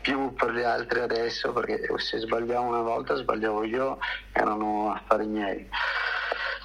più 0.00 0.34
per 0.34 0.50
gli 0.50 0.62
altri 0.62 0.98
adesso 0.98 1.52
perché 1.52 1.86
se 1.98 2.18
sbagliavo 2.18 2.66
una 2.66 2.82
volta 2.82 3.14
sbagliavo 3.14 3.62
io, 3.62 3.98
erano 4.32 4.92
affari 4.92 5.26
miei. 5.28 5.68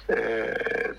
Eh, 0.06 0.96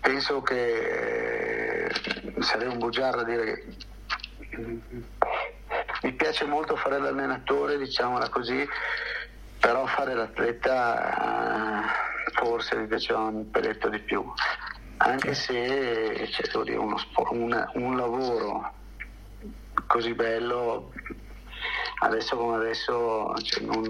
penso 0.00 0.40
che 0.40 1.90
sarei 2.38 2.68
un 2.68 2.78
bugiardo 2.78 3.20
a 3.20 3.24
dire 3.24 3.44
che 3.44 3.94
mi 4.56 6.12
piace 6.12 6.44
molto 6.44 6.76
fare 6.76 6.98
l'allenatore, 6.98 7.78
diciamola 7.78 8.28
così, 8.28 8.66
però 9.58 9.86
fare 9.86 10.14
l'atleta 10.14 11.84
forse 12.32 12.76
mi 12.76 12.86
piaceva 12.86 13.20
un 13.20 13.50
peletto 13.50 13.88
di 13.88 13.98
più, 14.00 14.24
anche 14.98 15.34
se 15.34 16.28
c'è 16.30 16.62
dire, 16.62 16.76
uno, 16.76 16.96
un, 17.30 17.68
un 17.74 17.96
lavoro 17.96 18.72
così 19.86 20.14
bello 20.14 20.92
adesso 22.00 22.36
come 22.36 22.56
adesso 22.56 23.34
cioè, 23.42 23.62
non, 23.64 23.88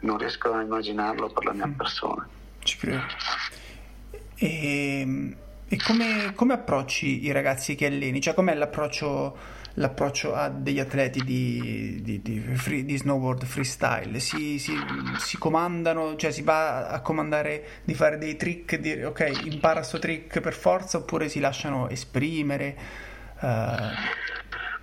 non, 0.00 0.18
riesco 0.18 0.52
a 0.52 0.62
immaginarlo 0.62 1.28
per 1.28 1.44
la 1.44 1.52
mia 1.52 1.66
mm. 1.66 1.72
persona. 1.72 2.28
Ci 2.60 2.76
credo. 2.78 3.02
E, 4.36 5.36
e 5.68 5.76
come, 5.84 6.32
come, 6.34 6.52
approcci 6.54 7.24
i 7.24 7.32
ragazzi 7.32 7.74
che 7.74 7.86
alleni? 7.86 8.20
Cioè, 8.20 8.34
com'è 8.34 8.54
l'approccio, 8.54 9.36
l'approccio 9.74 10.34
a 10.34 10.48
degli 10.48 10.80
atleti 10.80 11.22
di, 11.22 12.00
di, 12.02 12.22
di, 12.22 12.40
free, 12.54 12.84
di 12.84 12.96
snowboard 12.96 13.44
freestyle? 13.44 14.18
Si, 14.20 14.58
si, 14.58 14.72
si, 15.18 15.38
comandano, 15.38 16.16
cioè 16.16 16.30
si 16.30 16.42
va 16.42 16.88
a 16.88 17.00
comandare 17.00 17.80
di 17.84 17.94
fare 17.94 18.18
dei 18.18 18.36
trick, 18.36 18.76
di 18.76 19.02
ok, 19.02 19.42
impara 19.44 19.82
sto 19.82 19.98
trick 19.98 20.40
per 20.40 20.54
forza, 20.54 20.98
oppure 20.98 21.28
si 21.28 21.40
lasciano 21.40 21.88
esprimere? 21.88 22.76
Uh... 23.40 24.28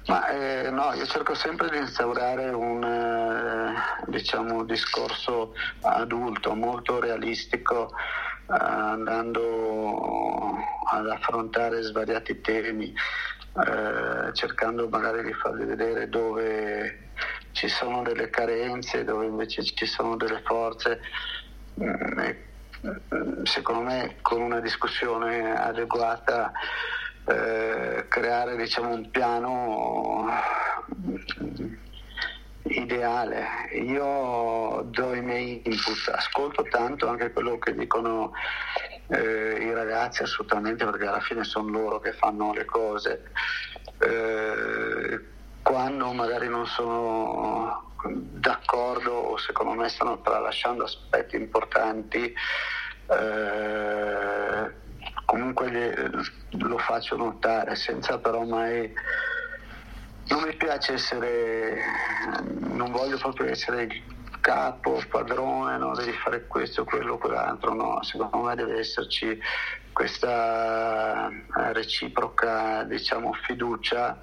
Ma 0.08 0.30
eh, 0.30 0.70
no, 0.70 0.94
io 0.94 1.06
cerco 1.06 1.36
sempre 1.36 1.70
di 1.70 1.80
instaurare 1.80 2.50
un 2.50 2.82
eh, 2.82 4.10
diciamo, 4.10 4.64
discorso 4.64 5.54
adulto, 5.82 6.56
molto 6.56 7.02
realistico, 7.02 7.90
eh, 7.90 8.56
andando 8.56 10.56
ad 10.90 11.10
affrontare 11.10 11.82
svariati 11.82 12.40
temi, 12.40 12.94
eh, 13.58 14.34
cercando 14.34 14.88
magari 14.88 15.24
di 15.24 15.34
farvi 15.34 15.66
vedere 15.66 16.10
dove 16.10 17.10
ci 17.54 17.68
sono 17.68 18.04
delle 18.04 18.30
carenze, 18.30 19.04
dove 19.04 19.26
invece 19.26 19.64
ci 19.64 19.86
sono 19.86 20.16
delle 20.16 20.42
forze. 20.46 21.00
Mm, 21.82 22.20
mm, 22.86 23.44
secondo 23.44 23.82
me 23.82 24.18
con 24.22 24.42
una 24.42 24.60
discussione 24.60 25.60
adeguata 25.60 26.52
eh, 27.26 28.06
creare 28.08 28.56
diciamo, 28.56 28.94
un 28.94 29.10
piano 29.10 30.28
ideale. 32.62 33.46
Io 33.74 34.84
do 34.86 35.14
i 35.14 35.22
miei 35.22 35.62
input, 35.66 36.10
ascolto 36.14 36.64
tanto 36.64 37.08
anche 37.08 37.32
quello 37.32 37.58
che 37.58 37.74
dicono 37.74 38.34
eh, 39.08 39.58
i 39.62 39.74
ragazzi 39.74 40.24
assolutamente 40.24 40.86
perché 40.86 41.06
alla 41.06 41.20
fine 41.20 41.44
sono 41.44 41.70
loro 41.70 42.00
che 42.00 42.14
fanno 42.14 42.54
le 42.54 42.66
cose. 42.66 43.32
Eh, 44.00 45.20
quando 45.62 46.14
magari 46.14 46.50
non 46.50 46.66
sono 46.66 47.94
d'accordo 48.06 49.12
o 49.12 49.38
secondo 49.38 49.74
me 49.74 49.90
stanno 49.90 50.22
tralasciando 50.22 50.84
aspetti 50.84 51.36
importanti, 51.36 52.34
eh, 53.10 54.76
comunque 55.26 56.10
lo 56.52 56.78
faccio 56.78 57.18
notare 57.18 57.76
senza 57.76 58.18
però 58.20 58.44
mai 58.44 58.94
non 60.30 60.44
mi 60.44 60.56
piace 60.56 60.94
essere 60.94 61.80
non 62.60 62.92
voglio 62.92 63.18
proprio 63.18 63.50
essere 63.50 63.88
capo, 64.48 65.02
padrone, 65.10 65.78
no? 65.78 65.94
devi 65.94 66.14
fare 66.14 66.48
questo, 66.48 66.86
quello, 66.86 67.18
quell'altro, 67.18 67.74
no, 67.74 68.02
secondo 68.02 68.38
me 68.38 68.56
deve 68.56 68.80
esserci 68.80 69.38
questa 69.92 71.30
reciproca 71.74 72.84
diciamo, 72.84 73.34
fiducia 73.34 74.22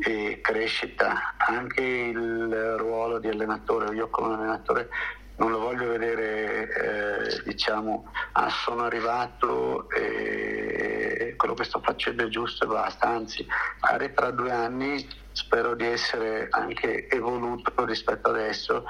e 0.00 0.40
crescita, 0.42 1.36
anche 1.36 1.82
il 1.82 2.74
ruolo 2.78 3.20
di 3.20 3.28
allenatore, 3.28 3.94
io 3.94 4.08
come 4.08 4.34
allenatore 4.34 4.88
non 5.36 5.52
lo 5.52 5.60
voglio 5.60 5.90
vedere 5.90 7.36
eh, 7.38 7.42
diciamo 7.44 8.10
ah, 8.32 8.48
sono 8.48 8.82
arrivato 8.82 9.88
e 9.90 11.34
quello 11.36 11.54
che 11.54 11.62
sto 11.62 11.80
facendo 11.80 12.24
è 12.24 12.28
giusto 12.28 12.64
e 12.64 12.66
basta, 12.66 13.06
anzi 13.06 13.46
magari 13.80 14.12
tra 14.12 14.32
due 14.32 14.50
anni 14.50 15.08
spero 15.30 15.76
di 15.76 15.86
essere 15.86 16.48
anche 16.50 17.08
evoluto 17.08 17.84
rispetto 17.84 18.30
adesso 18.30 18.84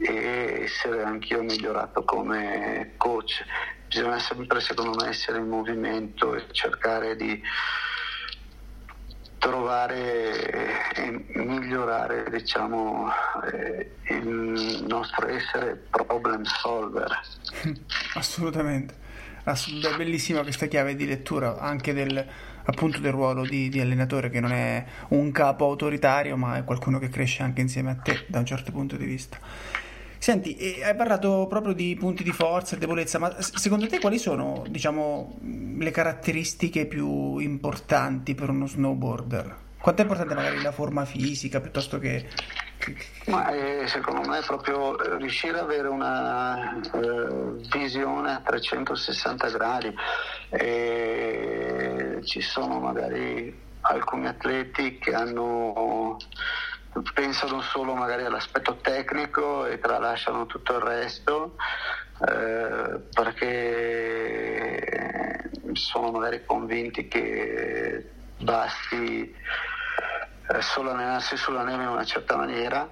e 0.00 0.62
essere 0.62 1.02
anch'io 1.02 1.42
migliorato 1.42 2.04
come 2.04 2.94
coach. 2.96 3.44
Bisogna 3.86 4.18
sempre 4.18 4.60
secondo 4.60 4.96
me 5.02 5.10
essere 5.10 5.38
in 5.38 5.48
movimento 5.48 6.34
e 6.34 6.44
cercare 6.52 7.16
di 7.16 7.42
trovare 9.38 10.92
e 10.94 11.24
migliorare 11.34 12.30
diciamo, 12.30 13.10
eh, 13.52 13.96
il 14.10 14.84
nostro 14.86 15.26
essere 15.28 15.76
problem 15.90 16.44
solver. 16.44 17.20
Assolutamente, 18.14 18.94
Assolut- 19.44 19.96
bellissima 19.96 20.42
questa 20.42 20.66
chiave 20.66 20.94
di 20.94 21.06
lettura 21.06 21.58
anche 21.58 21.94
del, 21.94 22.24
appunto 22.64 22.98
del 23.00 23.12
ruolo 23.12 23.42
di, 23.42 23.70
di, 23.70 23.80
allenatore 23.80 24.28
che 24.28 24.40
non 24.40 24.52
è 24.52 24.84
un 25.08 25.32
capo 25.32 25.64
autoritario 25.64 26.36
ma 26.36 26.58
è 26.58 26.64
qualcuno 26.64 26.98
che 26.98 27.08
cresce 27.08 27.42
anche 27.42 27.62
insieme 27.62 27.90
a 27.90 27.94
te 27.94 28.26
da 28.28 28.38
un 28.38 28.46
certo 28.46 28.70
punto 28.70 28.96
di 28.96 29.06
vista. 29.06 29.38
Senti, 30.20 30.54
hai 30.84 30.94
parlato 30.94 31.46
proprio 31.48 31.72
di 31.72 31.96
punti 31.98 32.22
di 32.22 32.30
forza 32.30 32.76
e 32.76 32.78
debolezza, 32.78 33.18
ma 33.18 33.40
secondo 33.40 33.86
te 33.86 33.98
quali 33.98 34.18
sono, 34.18 34.64
diciamo, 34.68 35.38
le 35.78 35.90
caratteristiche 35.90 36.84
più 36.84 37.38
importanti 37.38 38.34
per 38.34 38.50
uno 38.50 38.66
snowboarder? 38.66 39.56
Quanto 39.80 40.02
è 40.02 40.04
importante 40.04 40.34
magari 40.34 40.60
la 40.60 40.72
forma 40.72 41.06
fisica 41.06 41.58
piuttosto 41.60 41.98
che... 41.98 42.28
Ma 43.28 43.48
eh, 43.48 43.86
secondo 43.86 44.28
me 44.28 44.40
è 44.40 44.44
proprio 44.44 45.16
riuscire 45.16 45.58
ad 45.58 45.64
avere 45.64 45.88
una 45.88 46.78
eh, 46.78 47.58
visione 47.72 48.32
a 48.32 48.42
360 48.44 49.48
gradi. 49.48 49.94
E 50.50 52.18
ci 52.24 52.42
sono 52.42 52.78
magari 52.78 53.58
alcuni 53.80 54.26
atleti 54.26 54.98
che 54.98 55.14
hanno 55.14 56.18
pensano 57.14 57.60
solo 57.60 57.94
magari 57.94 58.24
all'aspetto 58.24 58.76
tecnico 58.76 59.66
e 59.66 59.78
tralasciano 59.78 60.46
tutto 60.46 60.76
il 60.76 60.82
resto 60.82 61.56
eh, 62.26 63.00
perché 63.12 64.90
sono 65.72 66.10
magari 66.10 66.44
convinti 66.44 67.08
che 67.08 68.10
basti 68.38 69.34
eh, 70.52 70.62
solo 70.62 70.90
allenarsi 70.90 71.36
sulla 71.36 71.62
neve 71.62 71.84
in 71.84 71.88
una 71.88 72.04
certa 72.04 72.36
maniera. 72.36 72.88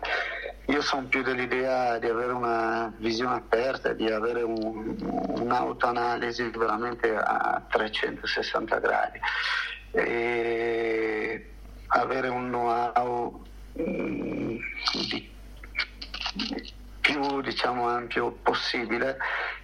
Io 0.67 0.83
sono 0.83 1.07
più 1.07 1.23
dell'idea 1.23 1.99
di 1.99 2.09
avere 2.09 2.33
una 2.33 2.93
visione 2.99 3.37
aperta, 3.37 3.93
di 3.95 4.11
avere 4.11 4.43
un, 4.43 4.97
un'autoanalisi 5.01 6.51
veramente 6.51 7.17
a 7.17 7.63
360 7.69 8.79
gradi 8.79 9.19
e 9.93 11.51
avere 11.87 12.29
un 12.29 12.49
know-how 12.49 13.47
di 13.85 15.31
più 17.01 17.41
diciamo, 17.41 17.89
ampio 17.89 18.33
possibile 18.43 19.19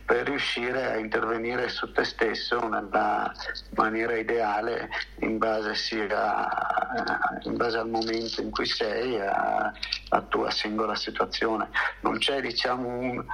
per 0.04 0.26
riuscire 0.26 0.92
a 0.92 0.96
intervenire 0.96 1.68
su 1.68 1.90
te 1.92 2.04
stesso 2.04 2.68
nella 2.68 3.32
maniera 3.70 4.16
ideale 4.16 4.88
in 5.20 5.38
base, 5.38 5.74
sia, 5.74 6.48
in 7.42 7.56
base 7.56 7.78
al 7.78 7.88
momento 7.88 8.40
in 8.40 8.50
cui 8.50 8.66
sei 8.66 9.16
e 9.16 9.26
alla 9.26 10.22
tua 10.28 10.50
singola 10.50 10.94
situazione. 10.94 11.68
Non 12.00 12.18
c'è 12.18 12.40
diciamo, 12.40 12.88
un, 12.88 13.24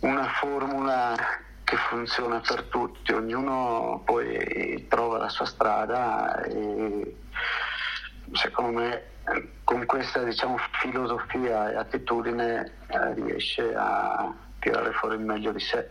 una 0.00 0.28
formula 0.28 1.14
che 1.64 1.76
funziona 1.76 2.40
per 2.40 2.62
tutti, 2.64 3.12
ognuno 3.12 4.02
poi 4.04 4.86
trova 4.88 5.18
la 5.18 5.28
sua 5.28 5.44
strada 5.44 6.42
e 6.44 7.16
secondo 8.32 8.78
me 8.80 9.02
con 9.64 9.84
questa 9.84 10.22
diciamo, 10.22 10.56
filosofia 10.80 11.70
e 11.72 11.76
attitudine 11.76 12.72
eh, 12.86 13.14
riesce 13.14 13.74
a 13.74 14.32
tirare 14.58 14.92
fuori 14.92 15.16
il 15.16 15.20
meglio 15.22 15.52
di 15.52 15.60
sé. 15.60 15.88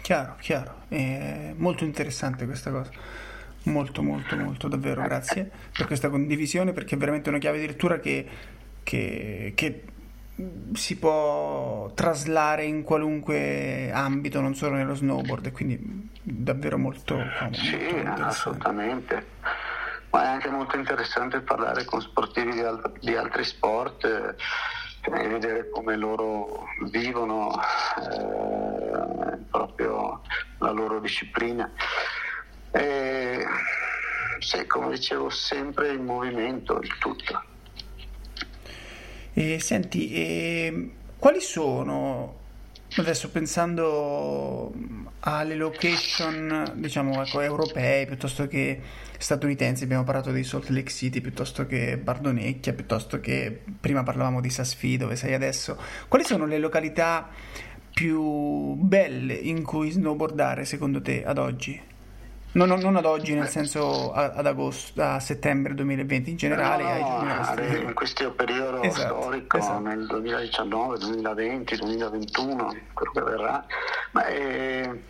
Chiaro, 0.00 0.36
chiaro, 0.40 0.82
è 0.88 1.52
molto 1.56 1.84
interessante 1.84 2.44
questa 2.46 2.70
cosa. 2.70 2.90
Molto, 3.64 4.02
molto, 4.02 4.36
molto, 4.36 4.66
davvero 4.66 5.02
grazie 5.02 5.48
per 5.72 5.86
questa 5.86 6.08
condivisione 6.08 6.72
perché 6.72 6.96
è 6.96 6.98
veramente 6.98 7.28
una 7.28 7.38
chiave 7.38 7.60
di 7.60 7.66
lettura 7.68 8.00
che, 8.00 8.28
che, 8.82 9.52
che 9.54 9.84
si 10.72 10.98
può 10.98 11.92
traslare 11.94 12.64
in 12.64 12.82
qualunque 12.82 13.92
ambito, 13.92 14.40
non 14.40 14.56
solo 14.56 14.74
nello 14.74 14.94
snowboard, 14.94 15.46
e 15.46 15.52
quindi 15.52 16.10
davvero 16.20 16.76
molto 16.78 17.14
comodo. 17.38 17.56
Sì, 17.56 17.76
molto 18.04 18.22
assolutamente 18.24 19.26
ma 20.12 20.24
è 20.24 20.26
anche 20.26 20.50
molto 20.50 20.76
interessante 20.76 21.40
parlare 21.40 21.84
con 21.84 22.00
sportivi 22.00 22.52
di, 22.52 22.60
alt- 22.60 22.98
di 23.00 23.16
altri 23.16 23.44
sport. 23.44 24.04
e 24.04 25.28
vedere 25.28 25.68
come 25.70 25.96
loro 25.96 26.66
vivono 26.90 27.50
eh, 27.98 29.36
proprio 29.50 30.20
la 30.58 30.70
loro 30.70 31.00
disciplina. 31.00 31.68
E, 32.70 33.44
sì, 34.38 34.66
come 34.66 34.90
dicevo, 34.90 35.28
sempre 35.28 35.92
in 35.92 36.04
movimento, 36.04 36.78
il 36.78 36.98
tutto. 36.98 37.42
E, 39.32 39.58
senti, 39.58 40.12
e, 40.12 40.94
quali 41.18 41.40
sono 41.40 42.40
Adesso 42.94 43.30
pensando 43.30 44.70
alle 45.24 45.54
location, 45.54 46.72
diciamo, 46.76 47.22
ecco, 47.22 47.40
europee 47.40 48.06
piuttosto 48.06 48.48
che 48.48 48.80
statunitensi, 49.18 49.84
abbiamo 49.84 50.02
parlato 50.02 50.32
di 50.32 50.42
Salt 50.42 50.68
Lake 50.70 50.90
City 50.90 51.20
piuttosto 51.20 51.66
che 51.66 51.96
Bardonecchia, 51.96 52.72
piuttosto 52.72 53.20
che 53.20 53.62
prima 53.80 54.02
parlavamo 54.02 54.40
di 54.40 54.50
Sasfi, 54.50 54.96
dove 54.96 55.14
sei 55.14 55.34
adesso. 55.34 55.78
Quali 56.08 56.24
sono 56.24 56.44
le 56.46 56.58
località 56.58 57.28
più 57.92 58.74
belle 58.74 59.34
in 59.34 59.62
cui 59.62 59.90
snowboardare 59.90 60.64
secondo 60.64 61.00
te 61.00 61.24
ad 61.24 61.38
oggi? 61.38 61.91
Non, 62.52 62.68
non, 62.68 62.80
non, 62.80 62.96
ad 62.96 63.06
oggi, 63.06 63.34
nel 63.34 63.48
senso 63.48 64.12
ad 64.12 64.44
agosto, 64.46 65.02
a 65.02 65.20
settembre 65.20 65.72
2020 65.74 66.30
in 66.30 66.36
generale. 66.36 67.00
No, 67.00 67.22
no, 67.22 67.88
in 67.88 67.94
questo 67.94 68.30
periodo 68.32 68.82
esatto, 68.82 69.22
storico, 69.22 69.56
esatto. 69.56 69.80
nel 69.80 70.06
2019, 70.06 70.98
2020, 70.98 71.76
2021, 71.76 72.76
quello 72.92 73.12
che 73.12 73.20
verrà. 73.22 73.64
Ma 74.10 74.26
eh, 74.26 75.02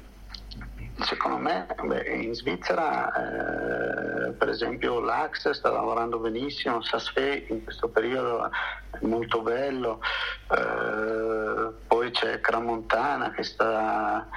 secondo 1.00 1.38
me 1.38 1.66
beh, 1.82 2.02
in 2.14 2.34
Svizzera, 2.34 3.12
eh, 3.12 4.32
per 4.32 4.48
esempio, 4.48 5.00
l'Ax 5.00 5.50
sta 5.50 5.70
lavorando 5.70 6.18
benissimo, 6.18 6.80
Sasfe 6.82 7.46
in 7.48 7.64
questo 7.64 7.88
periodo 7.88 8.50
è 8.90 9.04
molto 9.04 9.42
bello, 9.42 10.00
eh, 10.48 11.72
poi 11.88 12.10
c'è 12.12 12.40
Cramontana 12.40 13.32
che 13.32 13.42
sta 13.42 14.28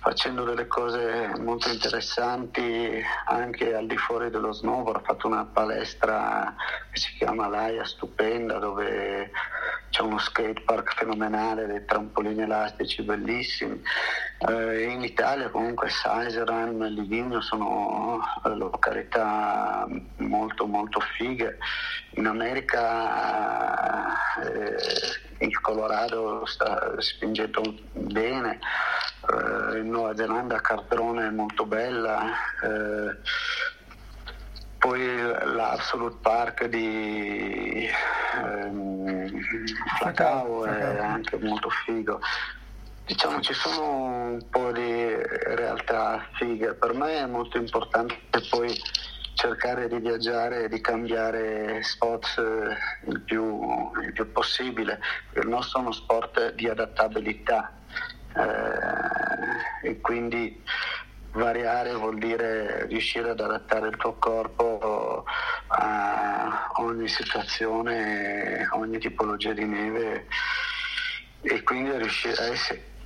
facendo 0.00 0.44
delle 0.44 0.66
cose 0.66 1.32
molto 1.38 1.68
interessanti 1.68 3.02
anche 3.26 3.74
al 3.74 3.86
di 3.86 3.96
fuori 3.96 4.30
dello 4.30 4.52
snowboard. 4.52 5.00
Ha 5.00 5.04
fatto 5.04 5.26
una 5.26 5.44
palestra 5.44 6.54
che 6.90 6.98
si 6.98 7.12
chiama 7.16 7.48
Laia 7.48 7.84
Stupenda 7.84 8.58
dove 8.58 9.30
c'è 9.90 10.02
uno 10.02 10.18
skatepark 10.18 10.94
fenomenale, 10.94 11.66
dei 11.66 11.84
trampolini 11.84 12.42
elastici 12.42 13.02
bellissimi. 13.02 13.80
Eh, 14.48 14.82
in 14.84 15.02
Italia 15.02 15.48
comunque 15.50 15.88
Saiseran 15.88 16.82
e 16.82 16.90
Livigno 16.90 17.40
sono 17.40 18.20
località 18.44 19.86
molto 20.18 20.66
molto 20.66 21.00
fighe. 21.00 21.58
In 22.18 22.26
America 22.26 24.08
eh, 24.42 24.74
il 25.46 25.60
Colorado 25.60 26.44
sta 26.46 27.00
spingendo 27.00 27.62
bene 27.92 28.58
eh, 29.30 29.78
in 29.78 29.88
Nuova 29.88 30.16
Zelanda 30.16 30.60
Cardrone 30.60 31.28
è 31.28 31.30
molto 31.30 31.64
bella, 31.64 32.24
eh, 32.60 33.18
poi 34.78 35.16
l'Absolute 35.16 36.16
Park 36.20 36.64
di 36.64 37.88
ehm, 38.42 39.40
Flacao 39.98 40.64
è 40.64 40.98
anche 40.98 41.38
molto 41.38 41.70
figo. 41.70 42.18
Diciamo 43.06 43.40
ci 43.42 43.54
sono 43.54 44.32
un 44.32 44.44
po' 44.50 44.72
di 44.72 45.14
realtà 45.54 46.26
fighe, 46.32 46.74
per 46.74 46.94
me 46.94 47.20
è 47.20 47.26
molto 47.26 47.58
importante 47.58 48.16
poi 48.50 48.76
cercare 49.38 49.86
di 49.86 50.00
viaggiare 50.00 50.64
e 50.64 50.68
di 50.68 50.80
cambiare 50.80 51.80
spot 51.84 52.26
eh, 52.38 53.08
il 53.08 53.20
più, 53.20 53.88
il 54.02 54.12
più 54.12 54.32
possibile, 54.32 54.98
il 55.36 55.46
nostro 55.46 55.78
è 55.78 55.82
uno 55.82 55.92
sport 55.92 56.54
di 56.54 56.68
adattabilità, 56.68 57.72
eh, 58.34 59.88
e 59.88 60.00
quindi 60.00 60.60
variare 61.34 61.94
vuol 61.94 62.18
dire 62.18 62.86
riuscire 62.86 63.30
ad 63.30 63.38
adattare 63.38 63.86
il 63.88 63.96
tuo 63.96 64.14
corpo 64.14 65.24
a 65.68 66.70
ogni 66.78 67.06
situazione, 67.06 68.66
ogni 68.72 68.98
tipologia 68.98 69.52
di 69.52 69.64
neve 69.64 70.26
e 71.42 71.62
quindi 71.62 71.96
riuscire 71.96 72.56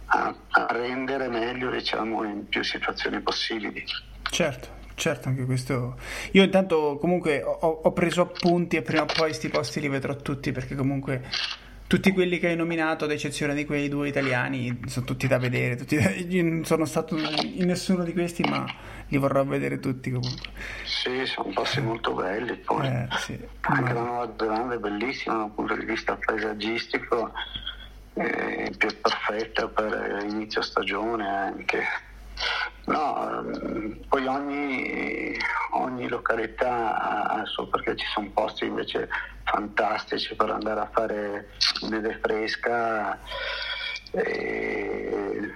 a, 0.06 0.34
a 0.48 0.66
rendere 0.70 1.28
meglio 1.28 1.68
diciamo, 1.68 2.24
in 2.24 2.48
più 2.48 2.64
situazioni 2.64 3.20
possibili. 3.20 3.84
Certo. 4.30 4.80
Certo, 5.02 5.28
anche 5.28 5.44
questo. 5.46 5.96
Io 6.30 6.44
intanto 6.44 6.96
comunque 7.00 7.42
ho, 7.42 7.80
ho 7.82 7.92
preso 7.92 8.20
appunti 8.20 8.76
e 8.76 8.82
prima 8.82 9.02
o 9.02 9.06
poi 9.06 9.30
questi 9.30 9.48
posti 9.48 9.80
li 9.80 9.88
vedrò 9.88 10.14
tutti 10.14 10.52
perché 10.52 10.76
comunque 10.76 11.24
tutti 11.88 12.12
quelli 12.12 12.38
che 12.38 12.46
hai 12.46 12.54
nominato, 12.54 13.06
ad 13.06 13.10
eccezione 13.10 13.52
di 13.56 13.64
quei 13.64 13.88
due 13.88 14.06
italiani, 14.06 14.80
sono 14.86 15.04
tutti 15.04 15.26
da 15.26 15.38
vedere. 15.38 15.74
Tutti 15.74 15.96
da... 15.96 16.08
Io 16.10 16.44
non 16.44 16.64
sono 16.64 16.84
stato 16.84 17.16
in 17.18 17.66
nessuno 17.66 18.04
di 18.04 18.12
questi, 18.12 18.44
ma 18.44 18.64
li 19.08 19.16
vorrò 19.16 19.44
vedere 19.44 19.80
tutti 19.80 20.12
comunque. 20.12 20.50
Sì, 20.84 21.26
sono 21.26 21.50
posti 21.52 21.80
molto 21.80 22.14
belli. 22.14 22.54
Poi. 22.58 22.86
Eh, 22.86 23.08
sì. 23.16 23.36
Anche 23.62 23.92
ma... 23.92 23.92
la 23.94 24.04
Nuova 24.04 24.32
Zelanda 24.38 24.74
è 24.76 24.78
bellissima 24.78 25.38
dal 25.38 25.50
punto 25.50 25.74
di 25.74 25.84
vista 25.84 26.16
paesaggistico, 26.16 27.32
è 28.12 28.70
più 28.78 28.88
perfetta 29.00 29.66
per 29.66 30.24
inizio 30.28 30.62
stagione 30.62 31.28
anche. 31.28 32.10
No, 32.84 33.44
poi 34.08 34.26
ogni, 34.26 35.36
ogni 35.72 36.08
località 36.08 37.28
ha 37.28 37.40
il 37.40 37.46
suo 37.46 37.68
perché 37.68 37.94
ci 37.96 38.06
sono 38.06 38.30
posti 38.30 38.66
invece 38.66 39.08
fantastici 39.44 40.34
per 40.34 40.50
andare 40.50 40.80
a 40.80 40.90
fare 40.92 41.50
neve 41.88 42.18
fresca, 42.20 43.18
e, 44.10 45.52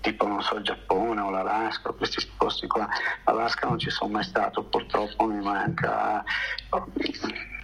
tipo 0.00 0.26
non 0.26 0.42
so 0.42 0.56
il 0.56 0.64
Giappone 0.64 1.20
o 1.20 1.30
l'Alaska, 1.30 1.92
questi 1.92 2.28
posti 2.36 2.66
qua. 2.66 2.88
L'Alaska 3.24 3.68
non 3.68 3.78
ci 3.78 3.90
sono 3.90 4.10
mai 4.10 4.24
stato, 4.24 4.64
purtroppo 4.64 5.24
mi 5.24 5.40
manca, 5.40 6.24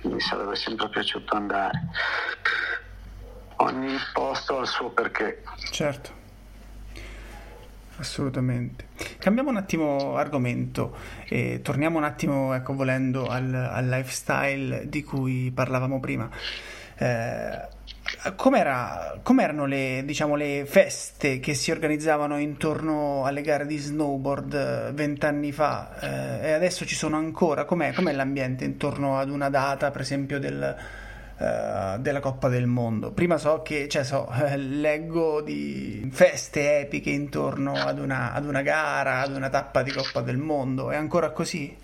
mi 0.02 0.20
sarebbe 0.20 0.54
sempre 0.54 0.88
piaciuto 0.88 1.34
andare. 1.34 1.80
Ogni 3.56 3.96
posto 4.12 4.58
ha 4.58 4.60
il 4.62 4.68
suo 4.68 4.90
perché. 4.90 5.42
Certo. 5.72 6.17
Assolutamente. 7.98 8.86
Cambiamo 9.18 9.50
un 9.50 9.56
attimo 9.56 10.16
argomento 10.16 10.96
e 11.28 11.60
torniamo 11.62 11.98
un 11.98 12.04
attimo, 12.04 12.54
ecco, 12.54 12.74
volendo 12.74 13.26
al, 13.26 13.52
al 13.52 13.88
lifestyle 13.88 14.88
di 14.88 15.02
cui 15.02 15.50
parlavamo 15.52 15.98
prima. 15.98 16.30
Eh, 16.96 17.76
com'era, 18.36 19.18
com'erano 19.22 19.66
le, 19.66 20.02
diciamo, 20.04 20.36
le 20.36 20.64
feste 20.64 21.40
che 21.40 21.54
si 21.54 21.72
organizzavano 21.72 22.38
intorno 22.38 23.24
alle 23.24 23.42
gare 23.42 23.66
di 23.66 23.76
snowboard 23.76 24.54
eh, 24.54 24.92
vent'anni 24.92 25.50
fa 25.50 25.98
eh, 26.00 26.48
e 26.48 26.52
adesso 26.52 26.86
ci 26.86 26.94
sono 26.94 27.16
ancora? 27.16 27.64
Com'è, 27.64 27.92
com'è 27.92 28.12
l'ambiente 28.12 28.64
intorno 28.64 29.18
ad 29.18 29.28
una 29.28 29.50
data, 29.50 29.90
per 29.90 30.02
esempio, 30.02 30.38
del, 30.38 30.76
Uh, 31.38 31.98
della 31.98 32.18
Coppa 32.18 32.48
del 32.48 32.66
Mondo. 32.66 33.12
Prima 33.12 33.38
so 33.38 33.62
che, 33.62 33.86
cioè 33.88 34.02
so, 34.02 34.28
leggo 34.56 35.40
di 35.40 36.08
feste 36.12 36.80
epiche 36.80 37.10
intorno 37.10 37.74
ad 37.74 38.00
una, 38.00 38.32
ad 38.32 38.44
una, 38.44 38.62
gara, 38.62 39.20
ad 39.20 39.36
una 39.36 39.48
tappa 39.48 39.82
di 39.82 39.92
Coppa 39.92 40.20
del 40.20 40.36
Mondo. 40.36 40.90
È 40.90 40.96
ancora 40.96 41.30
così? 41.30 41.76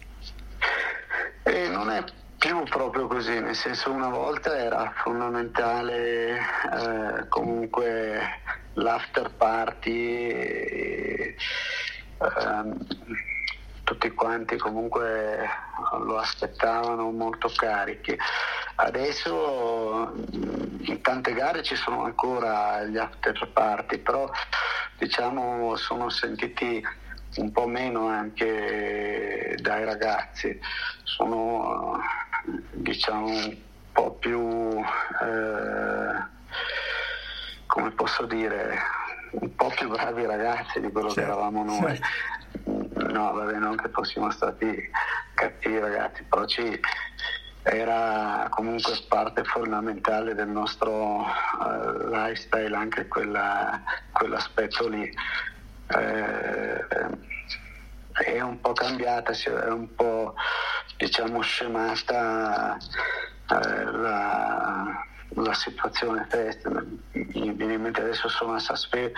Eh, 1.45 1.69
non 1.69 1.89
è 1.91 2.03
più 2.37 2.65
proprio 2.65 3.07
così, 3.07 3.39
nel 3.39 3.55
senso 3.55 3.93
una 3.93 4.09
volta 4.09 4.59
era 4.59 4.93
fondamentale 4.97 6.37
eh, 6.37 7.29
comunque 7.29 8.21
l'after 8.73 9.31
party. 9.37 10.19
E, 10.31 11.37
ehm, 12.19 12.87
tutti 13.85 14.11
quanti 14.11 14.57
comunque 14.57 15.49
lo 16.05 16.19
aspettavano 16.19 17.11
molto 17.11 17.51
carichi. 17.55 18.17
Adesso 18.77 20.13
in 20.81 21.01
tante 21.01 21.33
gare 21.35 21.63
ci 21.63 21.77
sono 21.77 22.05
ancora 22.05 22.83
gli 22.85 22.97
after 22.97 23.49
party, 23.53 23.99
però 23.99 24.29
diciamo 24.99 25.77
sono 25.77 26.09
sentiti 26.09 26.85
un 27.37 27.53
po' 27.53 27.67
meno 27.67 28.09
anche 28.09 29.57
dai 29.61 29.85
ragazzi, 29.85 30.59
sono 31.03 32.01
diciamo 32.73 33.27
un 33.27 33.57
po' 33.93 34.13
più 34.13 34.85
eh, 35.23 36.33
come 37.67 37.91
posso 37.93 38.25
dire 38.27 38.79
un 39.31 39.55
po' 39.57 39.69
più 39.75 39.89
bravi 39.89 40.27
ragazzi 40.27 40.81
di 40.81 40.91
quello 40.91 41.11
certo, 41.11 41.21
che 41.21 41.27
eravamo 41.27 41.65
noi. 41.65 41.97
Certo. 41.97 42.74
No, 42.95 43.33
vabbè, 43.33 43.59
non 43.59 43.77
che 43.77 43.89
fossimo 43.89 44.31
stati 44.31 44.91
cattivi 45.35 45.79
ragazzi, 45.79 46.23
però 46.25 46.45
ci, 46.45 46.81
era 47.65 48.47
comunque 48.51 48.93
parte 49.09 49.43
fondamentale 49.43 50.35
del 50.35 50.49
nostro 50.49 51.21
uh, 51.23 52.09
lifestyle 52.11 52.77
anche 52.77 53.09
quella, 53.09 53.83
quell'aspetto 54.13 54.87
lì. 54.87 55.11
Eh, 55.87 56.87
è 58.13 58.41
un 58.41 58.61
po' 58.61 58.73
cambiata, 58.75 59.33
è 59.33 59.71
un 59.71 59.95
po' 59.95 60.35
diciamo 60.97 61.41
scemata 61.41 62.77
eh, 62.77 63.85
la, 63.85 65.05
la 65.31 65.55
situazione 65.55 66.27
festa. 66.29 66.71
Mi 66.71 67.53
viene 67.55 67.75
in 67.75 67.81
mente 67.81 68.03
adesso 68.03 68.29
sono 68.29 68.55
a 68.55 68.59
Sasfe 68.59 69.13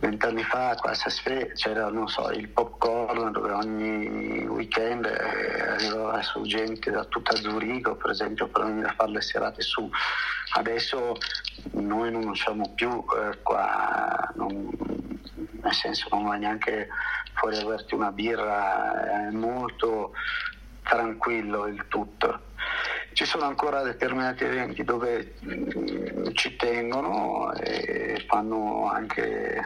vent'anni 0.00 0.42
fa 0.42 0.74
qua 0.80 0.92
a 0.92 1.52
c'era 1.54 1.92
so, 2.06 2.30
il 2.30 2.48
popcorn 2.48 3.32
dove 3.32 3.52
ogni 3.52 4.46
weekend 4.46 5.04
eh, 5.04 5.60
arrivava 5.60 6.22
su 6.22 6.42
gente 6.42 6.90
da 6.90 7.04
tutta 7.04 7.36
Zurigo 7.36 7.96
per 7.96 8.10
esempio 8.10 8.48
per 8.48 8.64
venire 8.64 8.88
a 8.88 8.94
fare 8.94 9.12
le 9.12 9.20
serate 9.20 9.60
su. 9.60 9.88
Adesso 10.54 11.16
noi 11.72 12.10
non 12.10 12.26
usciamo 12.28 12.72
più 12.74 13.04
eh, 13.14 13.42
qua 13.42 14.32
non, 14.36 14.70
nel 15.62 15.74
senso 15.74 16.08
non 16.10 16.24
vai 16.24 16.38
neanche 16.38 16.88
fuori 17.34 17.58
a 17.58 17.64
berti 17.64 17.94
una 17.94 18.10
birra 18.10 19.28
è 19.28 19.30
molto 19.30 20.12
tranquillo 20.82 21.66
il 21.66 21.84
tutto. 21.88 22.48
Ci 23.12 23.26
sono 23.26 23.44
ancora 23.44 23.82
determinati 23.82 24.44
eventi 24.44 24.82
dove 24.82 25.34
mm, 25.44 26.28
ci 26.32 26.56
tengono 26.56 27.52
e 27.52 28.24
fanno 28.26 28.88
anche 28.90 29.62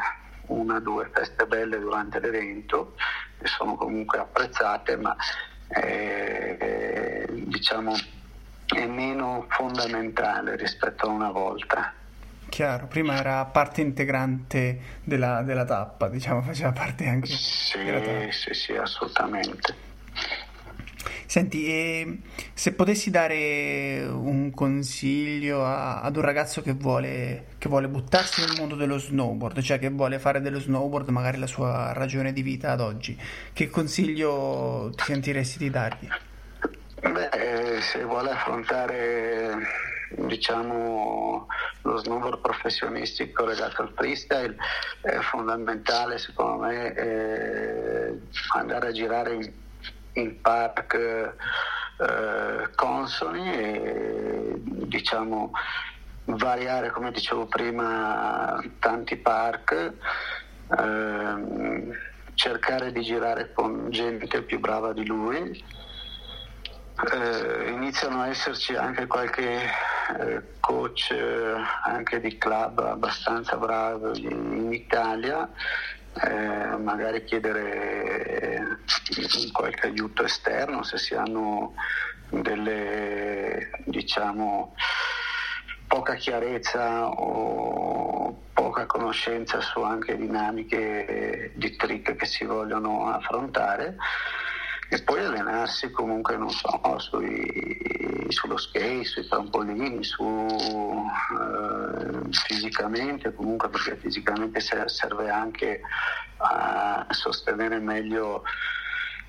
una 0.46 0.76
o 0.76 0.80
due 0.80 1.10
feste 1.12 1.46
belle 1.46 1.78
durante 1.78 2.20
l'evento 2.20 2.94
e 3.38 3.46
sono 3.46 3.76
comunque 3.76 4.18
apprezzate, 4.18 4.96
ma 4.96 5.16
è, 5.66 7.26
diciamo, 7.30 7.94
è 8.66 8.86
meno 8.86 9.46
fondamentale 9.48 10.56
rispetto 10.56 11.06
a 11.06 11.10
una 11.10 11.30
volta. 11.30 11.92
Chiaro, 12.48 12.86
prima 12.86 13.16
era 13.16 13.44
parte 13.46 13.80
integrante 13.80 15.00
della, 15.02 15.42
della 15.42 15.64
tappa, 15.64 16.08
diciamo, 16.08 16.40
faceva 16.42 16.72
parte 16.72 17.08
anche 17.08 17.26
sì, 17.26 17.82
della 17.82 18.00
tappa. 18.00 18.30
Sì, 18.30 18.54
sì, 18.54 18.72
assolutamente. 18.76 19.74
Senti, 21.34 21.66
e 21.66 22.18
se 22.52 22.74
potessi 22.74 23.10
dare 23.10 24.06
un 24.08 24.52
consiglio 24.52 25.64
a, 25.64 26.00
ad 26.00 26.14
un 26.14 26.22
ragazzo 26.22 26.62
che 26.62 26.74
vuole, 26.74 27.46
che 27.58 27.68
vuole 27.68 27.88
buttarsi 27.88 28.40
nel 28.42 28.54
mondo 28.56 28.76
dello 28.76 28.98
snowboard, 28.98 29.60
cioè 29.60 29.80
che 29.80 29.90
vuole 29.90 30.20
fare 30.20 30.40
dello 30.40 30.60
snowboard 30.60 31.08
magari 31.08 31.38
la 31.38 31.48
sua 31.48 31.92
ragione 31.92 32.32
di 32.32 32.42
vita 32.42 32.70
ad 32.70 32.80
oggi, 32.80 33.20
che 33.52 33.68
consiglio 33.68 34.92
ti 34.94 35.02
sentiresti 35.02 35.58
di 35.58 35.70
dargli? 35.70 36.08
Beh, 37.00 37.80
se 37.80 38.04
vuole 38.04 38.30
affrontare 38.30 39.58
diciamo 40.16 41.48
lo 41.82 41.96
snowboard 41.96 42.42
professionistico 42.42 43.44
legato 43.44 43.82
al 43.82 43.92
freestyle 43.96 44.54
è 45.00 45.18
fondamentale 45.18 46.18
secondo 46.18 46.62
me 46.62 46.94
eh, 46.94 48.20
andare 48.52 48.86
a 48.86 48.92
girare 48.92 49.63
in 50.14 50.40
park 50.40 50.94
eh, 50.94 52.70
consoni 52.74 53.52
e 53.52 54.52
diciamo 54.56 55.52
variare 56.26 56.90
come 56.90 57.10
dicevo 57.10 57.46
prima 57.46 58.62
tanti 58.78 59.16
park 59.16 59.92
eh, 60.78 61.98
cercare 62.34 62.92
di 62.92 63.02
girare 63.02 63.52
con 63.52 63.90
gente 63.90 64.42
più 64.42 64.58
brava 64.58 64.92
di 64.92 65.06
lui. 65.06 65.64
Eh, 67.12 67.70
iniziano 67.70 68.20
a 68.20 68.28
esserci 68.28 68.76
anche 68.76 69.06
qualche 69.06 69.62
eh, 70.20 70.42
coach 70.60 71.10
eh, 71.10 71.54
anche 71.84 72.20
di 72.20 72.38
club 72.38 72.78
abbastanza 72.78 73.56
bravi 73.56 74.22
in 74.22 74.72
Italia. 74.72 75.48
Eh, 76.22 76.76
magari 76.76 77.24
chiedere 77.24 78.73
qualche 79.52 79.86
aiuto 79.86 80.24
esterno 80.24 80.82
se 80.82 80.98
si 80.98 81.14
hanno 81.14 81.74
delle 82.30 83.70
diciamo 83.84 84.74
poca 85.86 86.14
chiarezza 86.14 87.08
o 87.08 88.48
poca 88.52 88.86
conoscenza 88.86 89.60
su 89.60 89.80
anche 89.80 90.16
dinamiche 90.16 91.52
di 91.54 91.76
trick 91.76 92.16
che 92.16 92.26
si 92.26 92.44
vogliono 92.44 93.08
affrontare 93.12 93.96
e 94.94 95.02
poi 95.02 95.24
allenarsi 95.24 95.90
comunque 95.90 96.36
non 96.36 96.50
so 96.50 96.80
sui, 96.98 98.26
sullo 98.28 98.56
skate, 98.56 99.02
sui 99.02 99.26
trampolini, 99.26 100.04
su, 100.04 100.22
eh, 100.22 102.30
fisicamente 102.30 103.34
comunque 103.34 103.68
perché 103.70 103.96
fisicamente 103.96 104.60
serve 104.60 105.30
anche 105.30 105.80
a 106.36 107.04
sostenere 107.10 107.80
meglio 107.80 108.44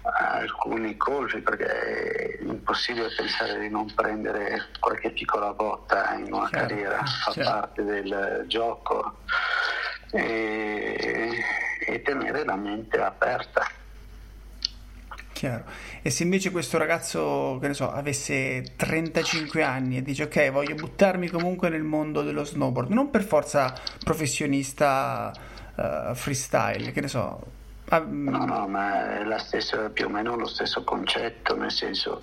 alcuni 0.04 0.98
colpi 0.98 1.42
perché 1.42 1.66
è 1.66 2.44
impossibile 2.44 3.08
pensare 3.18 3.58
di 3.58 3.70
non 3.70 3.92
prendere 3.96 4.68
qualche 4.80 5.10
piccola 5.10 5.52
botta 5.54 6.14
in 6.14 6.32
una 6.32 6.48
certo, 6.48 6.58
carriera, 6.58 7.04
fa 7.04 7.32
certo. 7.32 7.50
parte 7.50 7.84
del 7.84 8.44
gioco 8.46 9.18
e, 10.12 11.40
e 11.88 12.02
tenere 12.04 12.46
la 12.46 12.56
mente 12.56 13.02
aperta. 13.02 13.66
Chiaro. 15.36 15.66
E 16.02 16.10
se 16.12 16.24
invece 16.24 16.50
questo 16.50 16.78
ragazzo, 16.78 17.58
che 17.60 17.68
ne 17.68 17.74
so, 17.74 17.92
avesse 17.92 18.64
35 18.78 19.64
anni 19.64 19.98
e 19.98 20.02
dice 20.02 20.24
ok, 20.24 20.50
voglio 20.50 20.76
buttarmi 20.76 21.28
comunque 21.28 21.68
nel 21.68 21.84
mondo 21.84 22.22
dello 22.22 22.46
snowboard, 22.46 22.90
non 22.92 23.10
per 23.10 23.22
forza 23.22 23.74
professionista 24.02 25.34
uh, 25.76 26.16
freestyle, 26.16 26.94
che 26.94 27.02
ne 27.02 27.10
so. 27.10 27.44
Ah, 27.90 28.00
no, 28.08 28.46
no, 28.46 28.68
ma 28.70 29.20
è 29.20 29.40
stessa, 29.40 29.90
più 29.90 30.06
o 30.06 30.10
meno 30.10 30.38
lo 30.38 30.48
stesso 30.48 30.86
concetto, 30.86 31.58
nel 31.58 31.72
senso, 31.72 32.22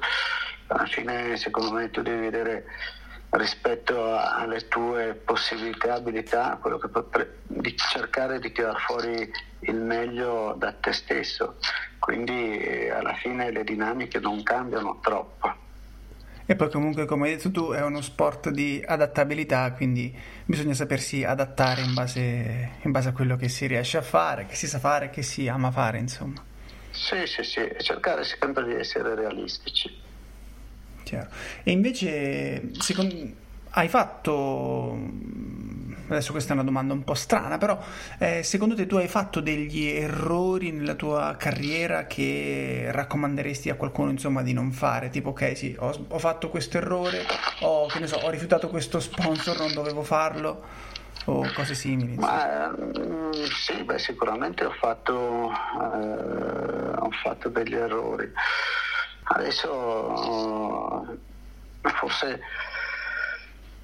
alla 0.69 0.87
fine 0.87 1.37
secondo 1.37 1.71
me 1.71 1.91
tu 1.91 2.01
devi 2.01 2.19
vedere 2.19 2.65
rispetto 3.33 4.15
alle 4.15 4.69
tue 4.69 5.15
possibilità 5.15 5.89
e 5.89 5.91
abilità, 5.91 6.59
quello 6.61 6.79
che 6.79 6.89
potre, 6.89 7.39
di 7.45 7.75
cercare 7.77 8.39
di 8.39 8.53
tirar 8.53 8.79
fuori 8.81 9.31
il 9.61 9.77
meglio 9.77 10.55
da 10.59 10.73
te 10.73 10.93
stesso. 10.93 11.57
Quindi 11.99 12.59
eh, 12.59 12.91
alla 12.91 13.15
fine 13.15 13.51
le 13.51 13.65
dinamiche 13.65 14.19
non 14.19 14.43
cambiano 14.43 14.99
troppo. 15.01 15.61
E 16.45 16.57
poi 16.57 16.71
comunque, 16.71 17.07
come 17.07 17.29
hai 17.29 17.37
detto 17.37 17.51
tu, 17.51 17.71
è 17.71 17.83
uno 17.83 18.03
sport 18.03 18.51
di 18.51 18.83
adattabilità, 18.85 19.73
quindi 19.73 20.15
bisogna 20.45 20.75
sapersi 20.75 21.25
adattare 21.25 21.83
in 21.83 21.95
base, 21.95 22.73
in 22.83 22.91
base 22.91 23.11
a 23.11 23.13
quello 23.13 23.37
che 23.37 23.49
si 23.49 23.67
riesce 23.67 23.97
a 23.97 24.03
fare, 24.03 24.47
che 24.47 24.57
si 24.57 24.67
sa 24.67 24.79
fare, 24.79 25.09
che 25.09 25.23
si 25.23 25.49
ama 25.49 25.71
fare, 25.71 25.99
insomma. 25.99 26.43
Sì, 26.91 27.27
sì, 27.27 27.43
sì, 27.43 27.73
cercare 27.79 28.25
sempre 28.25 28.65
di 28.65 28.75
essere 28.75 29.15
realistici. 29.15 30.11
Chiaro. 31.13 31.29
E 31.63 31.73
invece, 31.73 32.71
secondo, 32.79 33.15
hai 33.73 33.87
fatto, 33.89 34.99
adesso 36.09 36.33
questa 36.33 36.53
è 36.53 36.55
una 36.55 36.65
domanda 36.65 36.95
un 36.95 37.05
po' 37.05 37.13
strana, 37.13 37.59
però 37.59 37.79
eh, 38.17 38.43
secondo 38.43 38.75
te 38.75 38.87
tu 38.87 38.97
hai 38.97 39.09
fatto 39.09 39.41
degli 39.41 39.89
errori 39.89 40.73
nella 40.73 40.95
tua 40.95 41.37
carriera 41.39 42.07
che 42.07 42.87
raccomanderesti 42.91 43.69
a 43.69 43.75
qualcuno 43.75 44.09
insomma 44.09 44.41
di 44.41 44.55
non 44.55 44.73
fare? 44.73 45.11
Tipo, 45.11 45.31
ok, 45.31 45.55
sì, 45.55 45.77
ho, 45.79 46.07
ho 46.09 46.19
fatto 46.19 46.49
questo 46.49 46.79
errore, 46.79 47.27
ho, 47.61 47.89
so, 48.07 48.17
ho 48.17 48.31
rifiutato 48.31 48.71
questo 48.71 48.99
sponsor, 48.99 49.59
non 49.59 49.75
dovevo 49.75 50.03
farlo 50.03 50.63
o 51.27 51.47
cose 51.53 51.75
simili? 51.75 52.17
Ma, 52.17 52.75
mm, 52.75 53.33
sì, 53.55 53.83
beh, 53.85 53.99
sicuramente 53.99 54.65
ho 54.65 54.73
fatto, 54.73 55.51
eh, 55.51 56.91
ho 56.97 57.11
fatto 57.23 57.51
degli 57.51 57.75
errori. 57.75 58.33
Adesso 59.25 61.19
forse 61.83 62.41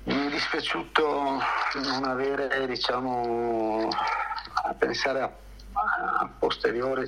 mi 0.04 0.26
è 0.26 0.30
dispiaciuto 0.30 1.40
non 1.74 2.04
avere, 2.04 2.66
diciamo, 2.66 3.88
a 4.64 4.74
pensare 4.74 5.20
a, 5.20 5.30
a 6.20 6.30
posteriori 6.38 7.06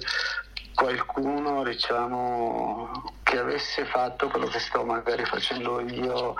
qualcuno 0.74 1.62
diciamo, 1.62 3.12
che 3.22 3.38
avesse 3.38 3.84
fatto 3.84 4.28
quello 4.28 4.46
che 4.46 4.58
sto 4.58 4.84
magari 4.84 5.24
facendo 5.24 5.80
io 5.80 6.34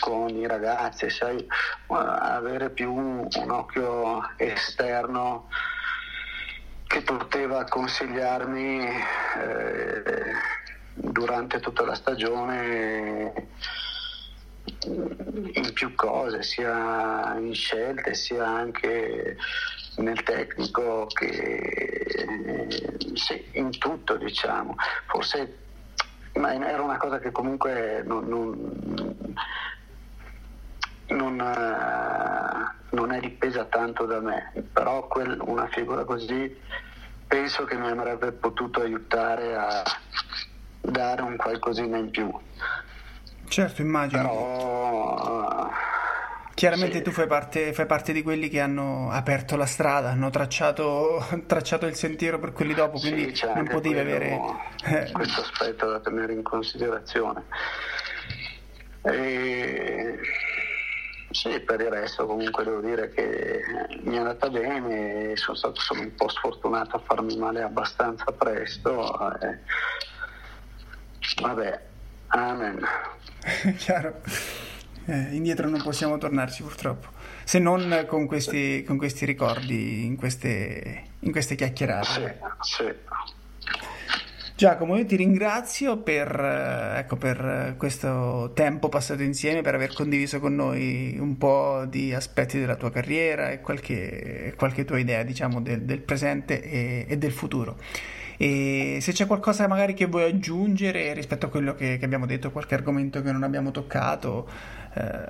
con 0.00 0.30
i 0.30 0.46
ragazzi, 0.46 1.10
sai, 1.10 1.46
avere 1.88 2.70
più 2.70 2.92
un, 2.92 3.28
occhio 3.50 4.30
esterno 4.36 5.48
che 6.86 7.02
poteva 7.02 7.64
consigliarmi 7.64 8.86
eh, 8.86 10.32
durante 10.94 11.60
tutta 11.60 11.84
la 11.84 11.94
stagione 11.94 13.48
in 14.84 15.72
più 15.72 15.94
cose, 15.94 16.42
sia 16.42 17.36
in 17.38 17.54
scelte, 17.54 18.14
sia 18.14 18.46
anche 18.46 19.36
nel 19.96 20.22
tecnico 20.22 21.06
che 21.06 22.26
sì, 23.14 23.44
in 23.52 23.76
tutto 23.78 24.16
diciamo. 24.16 24.74
Forse 25.06 25.58
ma 26.34 26.54
era 26.54 26.82
una 26.82 26.96
cosa 26.96 27.18
che 27.18 27.30
comunque 27.30 28.02
non, 28.06 28.26
non, 28.26 29.34
non, 31.08 31.36
non 32.90 33.12
è 33.12 33.20
dipesa 33.20 33.64
tanto 33.66 34.06
da 34.06 34.20
me, 34.20 34.52
però 34.72 35.06
quel, 35.08 35.38
una 35.40 35.66
figura 35.66 36.04
così 36.04 36.58
penso 37.26 37.64
che 37.64 37.76
mi 37.76 37.88
avrebbe 37.88 38.32
potuto 38.32 38.80
aiutare 38.80 39.54
a 39.54 39.82
dare 40.82 41.22
un 41.22 41.36
qualcosina 41.36 41.96
in 41.96 42.10
più. 42.10 42.30
Certo, 43.48 43.82
immagino. 43.82 44.22
Però 44.22 45.70
chiaramente 46.54 46.98
sì. 46.98 47.02
tu 47.02 47.10
fai 47.10 47.26
parte, 47.26 47.72
fai 47.72 47.86
parte, 47.86 48.12
di 48.12 48.22
quelli 48.22 48.48
che 48.48 48.60
hanno 48.60 49.10
aperto 49.10 49.56
la 49.56 49.66
strada, 49.66 50.10
hanno 50.10 50.30
tracciato, 50.30 51.24
tracciato 51.46 51.86
il 51.86 51.94
sentiero 51.94 52.38
per 52.38 52.52
quelli 52.52 52.74
dopo, 52.74 52.98
quindi 52.98 53.34
sì, 53.34 53.46
non 53.46 53.66
potevi 53.66 53.98
avere... 53.98 54.38
questo 55.12 55.40
aspetto 55.40 55.88
da 55.88 56.00
tenere 56.00 56.32
in 56.32 56.42
considerazione. 56.42 57.44
E... 59.02 60.18
Sì, 61.30 61.60
per 61.60 61.80
il 61.80 61.88
resto 61.88 62.26
comunque 62.26 62.62
devo 62.62 62.80
dire 62.80 63.08
che 63.08 63.62
mi 64.02 64.16
è 64.16 64.18
andata 64.18 64.50
bene, 64.50 65.34
sono 65.36 65.56
stato 65.56 65.80
solo 65.80 66.02
un 66.02 66.14
po' 66.14 66.28
sfortunato 66.28 66.96
a 66.96 67.00
farmi 67.00 67.36
male 67.38 67.62
abbastanza 67.62 68.26
presto. 68.32 69.38
E... 69.40 69.60
Vabbè, 71.40 71.80
amen. 72.28 72.80
Chiaro. 73.78 74.20
Eh, 75.06 75.34
indietro 75.34 75.68
non 75.68 75.82
possiamo 75.82 76.16
tornarci 76.16 76.62
purtroppo, 76.62 77.08
se 77.42 77.58
non 77.58 78.04
con 78.06 78.26
questi, 78.26 78.84
con 78.84 78.96
questi 78.96 79.24
ricordi, 79.24 80.04
in 80.04 80.16
queste, 80.16 81.04
in 81.20 81.32
queste 81.32 81.56
chiacchierate. 81.56 82.38
Sì, 82.60 82.84
sì. 82.84 82.94
Giacomo, 84.54 84.96
io 84.96 85.04
ti 85.04 85.16
ringrazio 85.16 85.96
per, 85.96 86.30
ecco, 86.96 87.16
per, 87.16 87.74
questo 87.76 88.52
tempo 88.54 88.88
passato 88.88 89.22
insieme, 89.22 89.60
per 89.60 89.74
aver 89.74 89.92
condiviso 89.92 90.38
con 90.38 90.54
noi 90.54 91.16
un 91.18 91.36
po' 91.36 91.84
di 91.88 92.14
aspetti 92.14 92.60
della 92.60 92.76
tua 92.76 92.92
carriera 92.92 93.50
e 93.50 93.60
qualche, 93.60 94.54
qualche 94.56 94.84
tua 94.84 95.00
idea 95.00 95.24
diciamo, 95.24 95.60
del, 95.60 95.82
del 95.82 96.00
presente 96.00 96.62
e, 96.62 97.06
e, 97.08 97.18
del 97.18 97.32
futuro. 97.32 97.76
E 98.42 98.98
se 99.00 99.12
c'è 99.12 99.28
qualcosa 99.28 99.68
magari 99.68 99.94
che 99.94 100.06
vuoi 100.06 100.24
aggiungere 100.24 101.12
rispetto 101.12 101.46
a 101.46 101.48
quello 101.48 101.76
che, 101.76 101.96
che 101.96 102.04
abbiamo 102.04 102.26
detto, 102.26 102.50
qualche 102.50 102.74
argomento 102.74 103.22
che 103.22 103.30
non 103.30 103.44
abbiamo 103.44 103.70
toccato. 103.70 104.48
Eh... 104.94 105.28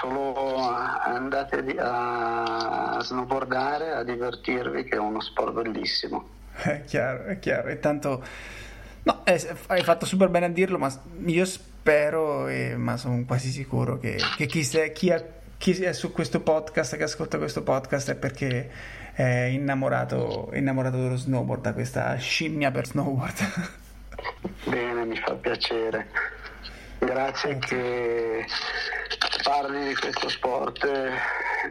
Solo 0.00 0.58
andate 1.04 1.62
a 1.78 2.98
snowboardare, 3.02 3.92
a 3.92 4.02
divertirvi, 4.04 4.84
che 4.84 4.96
è 4.96 4.98
uno 4.98 5.20
sport 5.20 5.52
bellissimo. 5.52 6.28
È 6.56 6.82
chiaro, 6.86 7.24
è 7.24 7.38
chiaro. 7.40 7.68
E 7.68 7.78
tanto... 7.78 8.24
No, 9.02 9.22
hai 9.24 9.82
fatto 9.82 10.06
super 10.06 10.28
bene 10.28 10.46
a 10.46 10.48
dirlo, 10.48 10.78
ma 10.78 10.90
io 11.26 11.44
spero, 11.44 12.46
e, 12.46 12.74
ma 12.76 12.96
sono 12.96 13.22
quasi 13.26 13.50
sicuro 13.50 13.98
che, 13.98 14.18
che 14.36 14.46
chi, 14.46 14.64
se, 14.64 14.92
chi, 14.92 15.10
ha, 15.10 15.22
chi, 15.58 15.72
è 15.72 15.92
su 15.92 16.10
questo 16.10 16.40
podcast, 16.40 16.96
che 16.96 17.02
ascolta 17.02 17.36
questo 17.36 17.62
podcast, 17.62 18.12
è 18.12 18.14
perché 18.14 18.70
è 19.14 19.44
innamorato, 19.44 20.50
innamorato 20.54 20.96
dello 20.96 21.16
snowboard, 21.16 21.72
questa 21.72 22.16
scimmia 22.16 22.70
per 22.70 22.86
snowboard. 22.86 23.70
Bene, 24.64 25.04
mi 25.04 25.16
fa 25.16 25.34
piacere. 25.34 26.08
Grazie 27.04 27.58
che 27.58 28.46
parli 29.42 29.88
di 29.88 29.94
questo 29.94 30.28
sport 30.30 30.88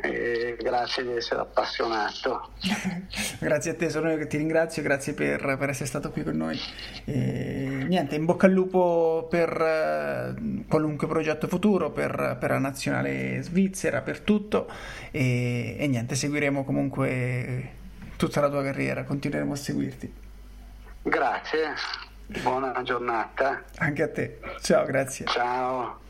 e 0.01 0.55
grazie 0.61 1.03
di 1.03 1.11
essere 1.13 1.41
appassionato. 1.41 2.49
grazie 3.39 3.71
a 3.71 3.75
te, 3.75 3.89
sono 3.89 4.11
io 4.11 4.17
che 4.17 4.27
ti 4.27 4.37
ringrazio, 4.37 4.83
grazie 4.83 5.13
per, 5.13 5.57
per 5.57 5.69
essere 5.69 5.87
stato 5.87 6.11
qui 6.11 6.23
con 6.23 6.37
noi. 6.37 6.59
E, 7.05 7.85
niente, 7.87 8.15
in 8.15 8.25
bocca 8.25 8.45
al 8.45 8.51
lupo 8.51 9.27
per 9.29 9.49
uh, 9.59 10.65
qualunque 10.67 11.07
progetto 11.07 11.47
futuro, 11.47 11.89
per, 11.89 12.37
per, 12.39 12.51
la 12.51 12.59
nazionale 12.59 13.41
svizzera, 13.41 14.01
per 14.01 14.19
tutto 14.19 14.69
e, 15.09 15.75
e 15.79 15.87
niente, 15.87 16.13
seguiremo 16.15 16.63
comunque 16.63 17.71
tutta 18.17 18.39
la 18.39 18.49
tua 18.49 18.63
carriera, 18.63 19.03
continueremo 19.03 19.53
a 19.53 19.57
seguirti. 19.57 20.13
Grazie. 21.01 22.11
Buona 22.41 22.81
giornata. 22.83 23.63
Anche 23.77 24.03
a 24.03 24.07
te. 24.07 24.39
Ciao, 24.61 24.85
grazie. 24.85 25.25
Ciao. 25.25 26.02